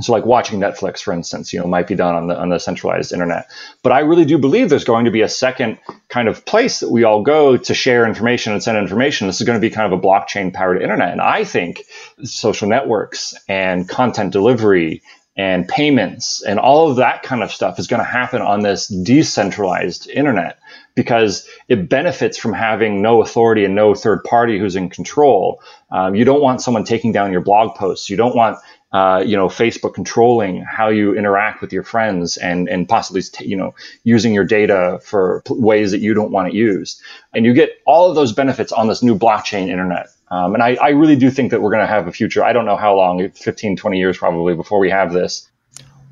[0.00, 2.58] So like watching Netflix, for instance, you know, might be done on the on the
[2.58, 3.50] centralized internet.
[3.82, 5.78] But I really do believe there's going to be a second
[6.08, 9.26] kind of place that we all go to share information and send information.
[9.26, 11.12] This is going to be kind of a blockchain powered internet.
[11.12, 11.84] And I think
[12.22, 15.02] social networks and content delivery
[15.38, 18.88] and payments and all of that kind of stuff is going to happen on this
[18.88, 20.58] decentralized internet
[20.96, 25.62] because it benefits from having no authority and no third party who's in control.
[25.92, 28.10] Um, you don't want someone taking down your blog posts.
[28.10, 28.58] You don't want
[28.92, 33.56] uh, you know, Facebook controlling how you interact with your friends and, and possibly, you
[33.56, 33.74] know,
[34.04, 37.00] using your data for ways that you don't want it used.
[37.34, 40.08] And you get all of those benefits on this new blockchain internet.
[40.30, 42.42] Um, and I, I really do think that we're going to have a future.
[42.42, 45.48] I don't know how long, 15, 20 years probably before we have this.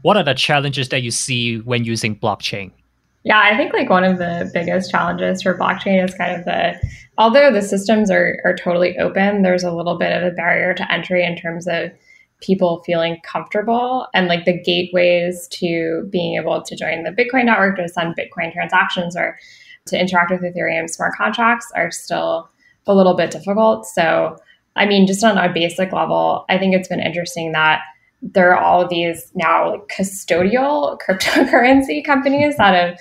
[0.03, 2.73] What are the challenges that you see when using blockchain?
[3.25, 6.79] Yeah, I think like one of the biggest challenges for blockchain is kind of the
[7.19, 10.93] although the systems are are totally open, there's a little bit of a barrier to
[10.93, 11.91] entry in terms of
[12.41, 17.77] people feeling comfortable and like the gateways to being able to join the Bitcoin network
[17.77, 19.39] to send Bitcoin transactions or
[19.87, 22.49] to interact with Ethereum smart contracts are still
[22.87, 23.87] a little bit difficult.
[23.87, 24.37] So,
[24.77, 27.81] I mean, just on a basic level, I think it's been interesting that
[28.23, 32.99] there are all these now like custodial cryptocurrency companies that have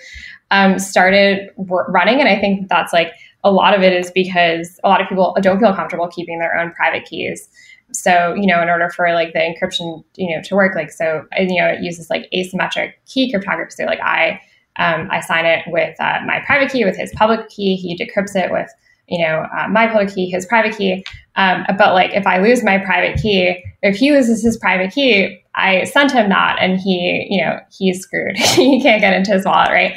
[0.51, 2.19] um, started running.
[2.19, 3.11] And I think that's like
[3.43, 6.57] a lot of it is because a lot of people don't feel comfortable keeping their
[6.57, 7.49] own private keys
[7.99, 11.25] so you know in order for like the encryption you know to work like so
[11.37, 13.71] you know it uses like asymmetric key cryptography.
[13.71, 14.39] So like i
[14.77, 17.75] um, i sign it with uh, my private key with his public key.
[17.75, 18.69] He decrypts it with
[19.07, 21.05] you know uh, my public key his private key.
[21.35, 25.41] Um, but like if i lose my private key if he loses his private key
[25.53, 28.37] i sent him that and he you know he's screwed.
[28.39, 29.95] He can't get into his wallet right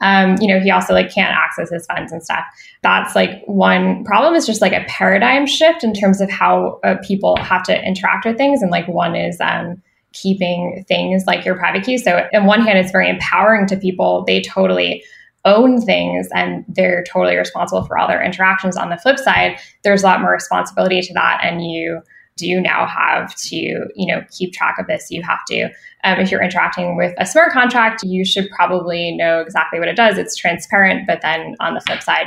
[0.00, 2.44] um, you know, he also like can't access his funds and stuff.
[2.82, 6.96] That's like one problem is just like a paradigm shift in terms of how uh,
[7.02, 8.62] people have to interact with things.
[8.62, 9.82] And like one is um,
[10.12, 11.98] keeping things like your private key.
[11.98, 14.24] So on one hand, it's very empowering to people.
[14.26, 15.04] They totally
[15.44, 18.76] own things and they're totally responsible for all their interactions.
[18.76, 22.02] On the flip side, there's a lot more responsibility to that, and you
[22.40, 25.10] do now have to you know keep track of this?
[25.10, 25.64] You have to
[26.04, 29.96] um, if you're interacting with a smart contract you should probably know exactly what it
[29.96, 30.18] does.
[30.18, 32.26] It's transparent but then on the flip side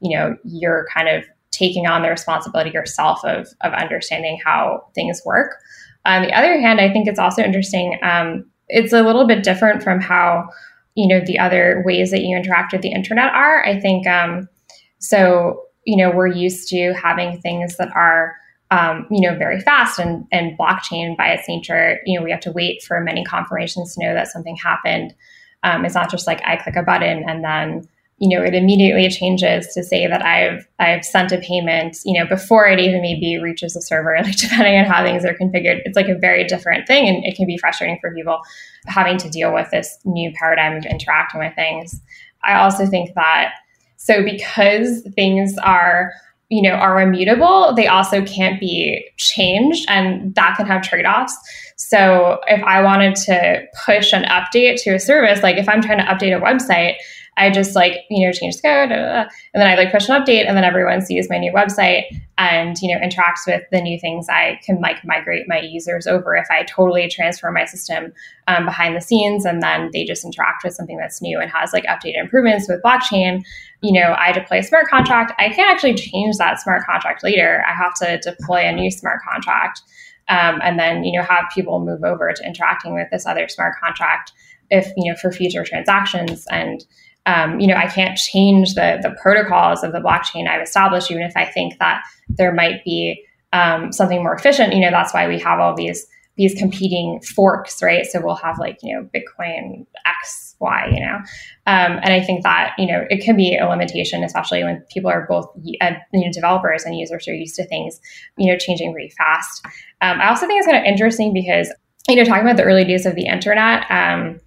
[0.00, 5.22] you know you're kind of taking on the responsibility yourself of, of understanding how things
[5.24, 5.56] work.
[6.06, 9.82] On the other hand i think it's also interesting um, it's a little bit different
[9.82, 10.48] from how
[10.94, 13.64] you know the other ways that you interact with the internet are.
[13.64, 14.48] I think um,
[14.98, 18.36] so you know we're used to having things that are
[18.74, 22.40] um, you know, very fast and, and blockchain by its nature, you know, we have
[22.40, 25.14] to wait for many confirmations to know that something happened.
[25.62, 29.08] Um, it's not just like I click a button and then, you know, it immediately
[29.10, 33.38] changes to say that I've I've sent a payment, you know, before it even maybe
[33.40, 35.80] reaches the server, like depending on how things are configured.
[35.84, 38.40] It's like a very different thing and it can be frustrating for people
[38.86, 42.00] having to deal with this new paradigm of interacting with things.
[42.42, 43.52] I also think that
[43.96, 46.12] so because things are
[46.48, 51.36] you know are immutable they also can't be changed and that can have trade-offs.
[51.76, 55.98] So if i wanted to push an update to a service like if i'm trying
[55.98, 56.94] to update a website
[57.36, 60.46] I just like, you know, change the code, and then I like push an update,
[60.46, 62.04] and then everyone sees my new website
[62.38, 64.28] and, you know, interacts with the new things.
[64.28, 68.12] I can like migrate my users over if I totally transfer my system
[68.46, 71.72] um, behind the scenes, and then they just interact with something that's new and has
[71.72, 73.44] like updated improvements with blockchain.
[73.82, 75.32] You know, I deploy a smart contract.
[75.38, 77.64] I can't actually change that smart contract later.
[77.68, 79.82] I have to deploy a new smart contract.
[80.28, 83.74] Um, and then you know have people move over to interacting with this other smart
[83.78, 84.32] contract
[84.70, 86.84] if you know for future transactions and
[87.26, 91.22] um, you know, I can't change the the protocols of the blockchain I've established, even
[91.22, 94.74] if I think that there might be um, something more efficient.
[94.74, 96.06] You know, that's why we have all these
[96.36, 98.06] these competing forks, right?
[98.06, 101.16] So we'll have like, you know, Bitcoin X, Y, you know.
[101.66, 105.10] Um, and I think that, you know, it can be a limitation, especially when people
[105.10, 105.46] are both
[105.80, 108.00] uh, you know, developers and users are used to things,
[108.36, 109.64] you know, changing really fast.
[110.00, 111.72] Um, I also think it's kind of interesting because,
[112.08, 114.40] you know, talking about the early days of the internet, um,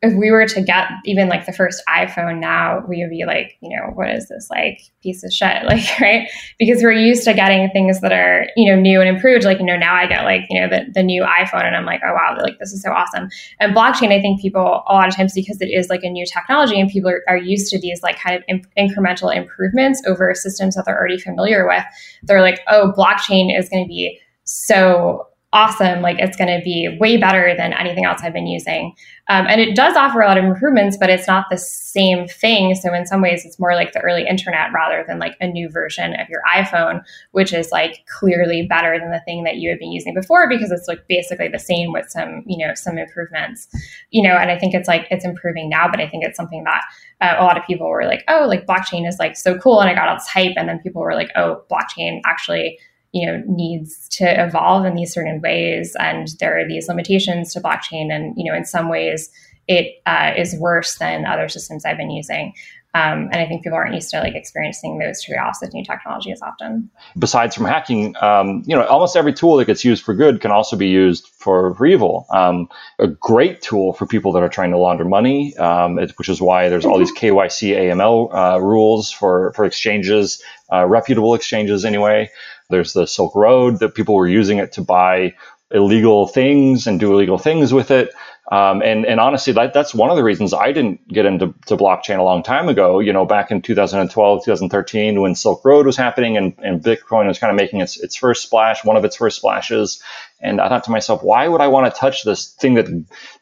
[0.00, 3.56] if we were to get even like the first iPhone now, we would be like,
[3.60, 5.48] you know, what is this like piece of shit?
[5.68, 6.28] Like, right?
[6.58, 9.44] Because we're used to getting things that are, you know, new and improved.
[9.44, 11.84] Like, you know, now I get like, you know, the, the new iPhone and I'm
[11.84, 13.28] like, oh wow, like this is so awesome.
[13.60, 16.24] And blockchain, I think people a lot of times because it is like a new
[16.24, 20.32] technology and people are, are used to these like kind of imp- incremental improvements over
[20.34, 21.84] systems that they're already familiar with.
[22.22, 26.02] They're like, oh, blockchain is going to be so awesome.
[26.02, 28.94] Like it's going to be way better than anything else I've been using.
[29.28, 32.74] Um, and it does offer a lot of improvements, but it's not the same thing.
[32.74, 35.70] So in some ways, it's more like the early internet rather than like a new
[35.70, 39.78] version of your iPhone, which is like clearly better than the thing that you had
[39.78, 43.68] been using before because it's like basically the same with some, you know, some improvements,
[44.10, 46.64] you know, and I think it's like it's improving now, but I think it's something
[46.64, 46.82] that
[47.22, 49.80] uh, a lot of people were like, oh, like blockchain is like so cool.
[49.80, 50.54] And I got all this hype.
[50.56, 52.78] And then people were like, oh, blockchain actually
[53.12, 57.60] you know needs to evolve in these certain ways and there are these limitations to
[57.60, 59.30] blockchain and you know in some ways
[59.66, 62.52] it uh, is worse than other systems i've been using
[62.94, 66.40] um, and I think people aren't used to like experiencing those trade-offs with new technologies
[66.40, 66.90] often.
[67.18, 70.50] Besides from hacking, um, you know, almost every tool that gets used for good can
[70.50, 72.26] also be used for, for evil.
[72.30, 76.30] Um, a great tool for people that are trying to launder money, um, it, which
[76.30, 80.42] is why there's all these KYC AML uh, rules for for exchanges,
[80.72, 82.30] uh, reputable exchanges anyway.
[82.70, 85.34] There's the Silk Road that people were using it to buy
[85.70, 88.12] illegal things and do illegal things with it.
[88.50, 91.76] Um, and and honestly, that, that's one of the reasons I didn't get into to
[91.76, 93.00] blockchain a long time ago.
[93.00, 97.38] You know, back in 2012, 2013, when Silk Road was happening and, and Bitcoin was
[97.38, 100.02] kind of making its its first splash, one of its first splashes.
[100.40, 102.86] And I thought to myself, why would I want to touch this thing that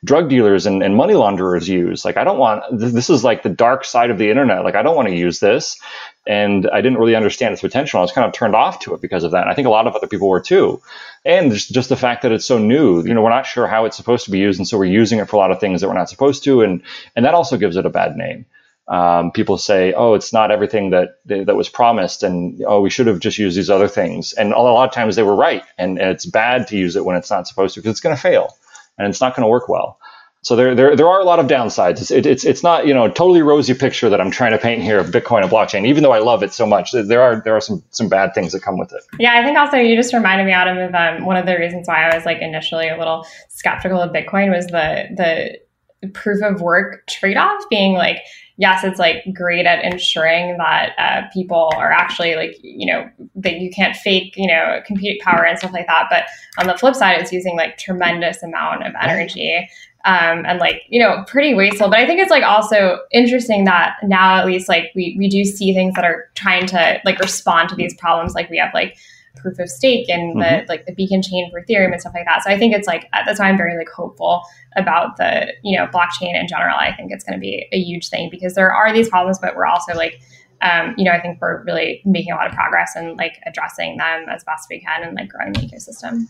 [0.03, 2.05] drug dealers and, and money launderers use?
[2.05, 4.65] Like, I don't want this is like the dark side of the internet.
[4.65, 5.79] Like, I don't want to use this.
[6.27, 8.01] And I didn't really understand its potential.
[8.01, 9.43] I was kind of turned off to it because of that.
[9.43, 10.81] And I think a lot of other people were too
[11.27, 13.85] and just, just the fact that it's so new you know we're not sure how
[13.85, 15.81] it's supposed to be used and so we're using it for a lot of things
[15.81, 16.83] that we're not supposed to and
[17.17, 18.47] and that also gives it a bad name
[18.89, 23.09] um, people say oh it's not everything that that was promised and oh we should
[23.09, 25.99] have just used these other things and a lot of times they were right and,
[25.99, 28.23] and it's bad to use it when it's not supposed to because it's going to
[28.23, 28.57] fail
[28.99, 29.99] and it's not going to work well
[30.47, 32.01] so there, there, there are a lot of downsides.
[32.01, 34.59] It's, it, it's, it's not, you know, a totally rosy picture that I'm trying to
[34.59, 35.85] paint here of Bitcoin and blockchain.
[35.89, 38.53] Even though I love it so much, there are, there are some, some bad things
[38.53, 39.03] that come with it.
[39.19, 41.89] Yeah, I think also you just reminded me, Adam, of um, one of the reasons
[41.89, 46.61] why I was like initially a little skeptical of Bitcoin was the the proof of
[46.61, 48.23] work trade off being like
[48.59, 53.61] yes, it's like great at ensuring that uh, people are actually like, you know, that
[53.61, 56.07] you can't fake, you know, compute power and stuff like that.
[56.11, 56.25] But
[56.59, 59.69] on the flip side, it's using like tremendous amount of energy
[60.07, 63.97] um, and like you know pretty wasteful but i think it's like also interesting that
[64.05, 67.69] now at least like we, we do see things that are trying to like respond
[67.69, 68.97] to these problems like we have like
[69.35, 70.65] proof of stake and mm-hmm.
[70.65, 72.87] the like the beacon chain for ethereum and stuff like that so i think it's
[72.87, 74.43] like that's why i'm very like hopeful
[74.77, 78.09] about the you know blockchain in general i think it's going to be a huge
[78.09, 80.21] thing because there are these problems but we're also like
[80.63, 83.99] um, you know, I think we're really making a lot of progress and like addressing
[83.99, 86.29] them as best we can and like growing the ecosystem.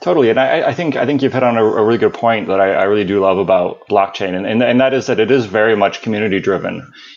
[0.00, 2.46] Totally, and I, I, think I think you've hit on a, a really good point
[2.46, 5.28] that I, I, really do love about blockchain, and, and, and that is that it
[5.28, 6.76] is very much community driven.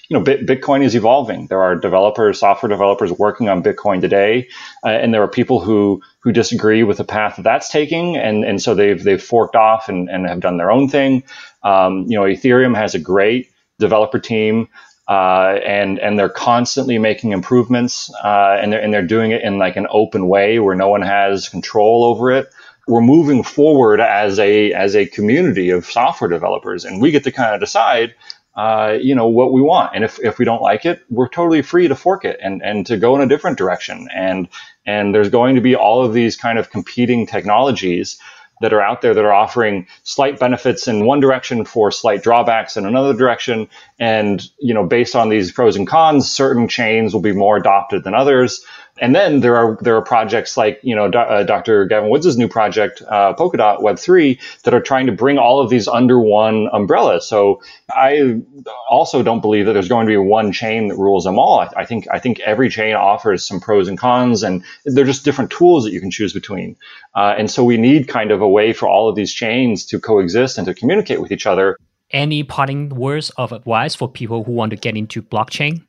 [0.10, 1.46] You know, Bitcoin is evolving.
[1.46, 4.50] There are developers, software developers working on Bitcoin today,
[4.84, 8.44] uh, and there are people who who disagree with the path that that's taking, and
[8.44, 11.24] and so they've they've forked off and, and have done their own thing.
[11.62, 14.68] Um, you know, Ethereum has a great developer team.
[15.12, 19.58] Uh, and and they're constantly making improvements, uh, and they're and they're doing it in
[19.58, 22.50] like an open way where no one has control over it
[22.88, 27.32] we're moving forward as a as a community of software developers, and we get to
[27.32, 28.16] kind of decide,
[28.56, 29.92] uh, you know, what we want.
[29.96, 32.86] And if, if we don't like it, we're totally free to fork it and and
[32.88, 34.08] to go in a different direction.
[34.14, 34.50] And
[34.86, 38.20] and there's going to be all of these kind of competing technologies
[38.62, 42.78] that are out there that are offering slight benefits in one direction for slight drawbacks
[42.78, 43.68] in another direction.
[44.00, 48.04] And you know based on these pros and cons certain chains will be more adopted
[48.04, 48.64] than others
[49.02, 51.86] and then there are there are projects like you know Do, uh, Dr.
[51.86, 55.70] Gavin Woods' new project uh, Polkadot Web three that are trying to bring all of
[55.72, 57.20] these under one umbrella.
[57.20, 58.42] So I
[58.90, 61.60] also don't believe that there's going to be one chain that rules them all.
[61.60, 65.26] I, I think I think every chain offers some pros and cons, and they're just
[65.26, 66.78] different tools that you can choose between.
[67.16, 70.00] Uh, and so we need kind of a way for all of these chains to
[70.00, 71.76] coexist and to communicate with each other.
[72.12, 75.86] Any parting words of advice for people who want to get into blockchain?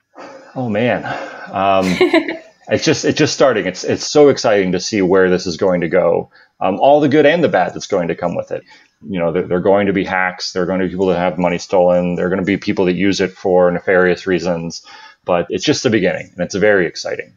[0.55, 1.05] Oh man.
[1.53, 1.87] Um,
[2.73, 3.67] it's just it's just starting.
[3.67, 6.31] It's it's so exciting to see where this is going to go.
[6.61, 8.65] Um, all the good and the bad that's going to come with it.
[9.07, 10.53] You know, there, there are going to be hacks.
[10.53, 12.15] There are going to be people that have money stolen.
[12.15, 14.87] There are going to be people that use it for nefarious reasons.
[15.25, 17.35] But it's just the beginning, and it's very exciting.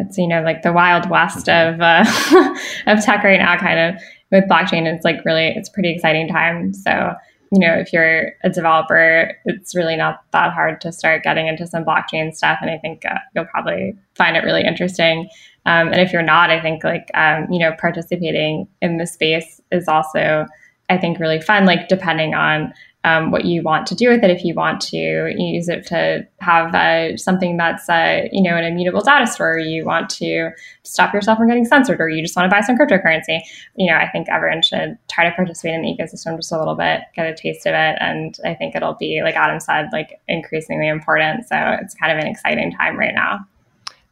[0.00, 2.04] It's you know like the wild west of uh,
[2.86, 4.02] of tech right now, kind of
[4.32, 4.92] with blockchain.
[4.92, 6.74] It's like really it's pretty exciting time.
[6.74, 7.14] So
[7.52, 11.66] you know, if you're a developer, it's really not that hard to start getting into
[11.66, 12.58] some blockchain stuff.
[12.62, 15.28] And I think uh, you'll probably find it really interesting.
[15.66, 19.60] Um, and if you're not, I think like, um, you know, participating in the space
[19.70, 20.46] is also,
[20.88, 22.72] I think, really fun, like depending on
[23.04, 24.30] um, what you want to do with it.
[24.30, 28.64] If you want to use it to have uh, something that's, uh, you know, an
[28.64, 30.50] immutable data store, you want to
[30.84, 33.40] stop yourself from getting censored, or you just want to buy some cryptocurrency,
[33.76, 36.76] you know, I think everyone should try to participate in the ecosystem just a little
[36.76, 37.96] bit, get a taste of it.
[38.00, 41.48] And I think it'll be, like Adam said, like increasingly important.
[41.48, 43.40] So it's kind of an exciting time right now.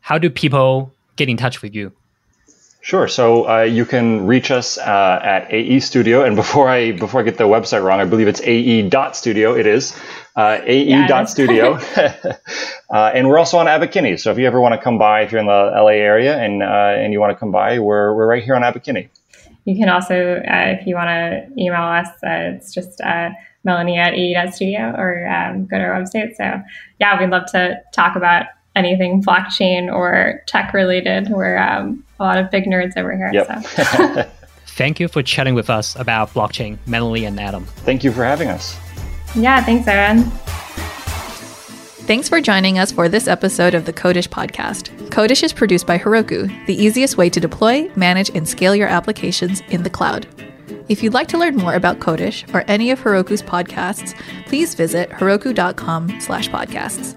[0.01, 1.93] How do people get in touch with you?
[2.83, 3.09] Sure.
[3.09, 7.25] So uh, you can reach us uh, at AE Studio, and before I before I
[7.25, 9.55] get the website wrong, I believe it's AE dot Studio.
[9.55, 9.95] It is
[10.35, 14.17] uh, AE yeah, dot Studio, uh, and we're also on Abbot Kinney.
[14.17, 16.63] So if you ever want to come by, if you're in the LA area and
[16.63, 19.11] uh, and you want to come by, we're we're right here on Abbot Kinney.
[19.67, 22.99] You can also, uh, if you want to email us, it's just
[23.63, 26.35] Melanie at AE dot Studio, or um, go to our website.
[26.35, 26.63] So
[26.99, 28.47] yeah, we'd love to talk about
[28.77, 31.29] anything blockchain or tech related.
[31.31, 33.31] We're um, a lot of big nerds over here.
[33.33, 33.65] Yep.
[33.65, 34.31] So.
[34.67, 37.65] Thank you for chatting with us about blockchain, Melanie and Adam.
[37.65, 38.79] Thank you for having us.
[39.35, 40.23] Yeah, thanks, Aaron.
[42.07, 44.91] Thanks for joining us for this episode of the Code[ish] podcast.
[45.11, 49.63] Code[ish] is produced by Heroku, the easiest way to deploy, manage, and scale your applications
[49.69, 50.27] in the cloud.
[50.89, 54.15] If you'd like to learn more about Code[ish] or any of Heroku's podcasts,
[54.47, 57.15] please visit heroku.com slash podcasts.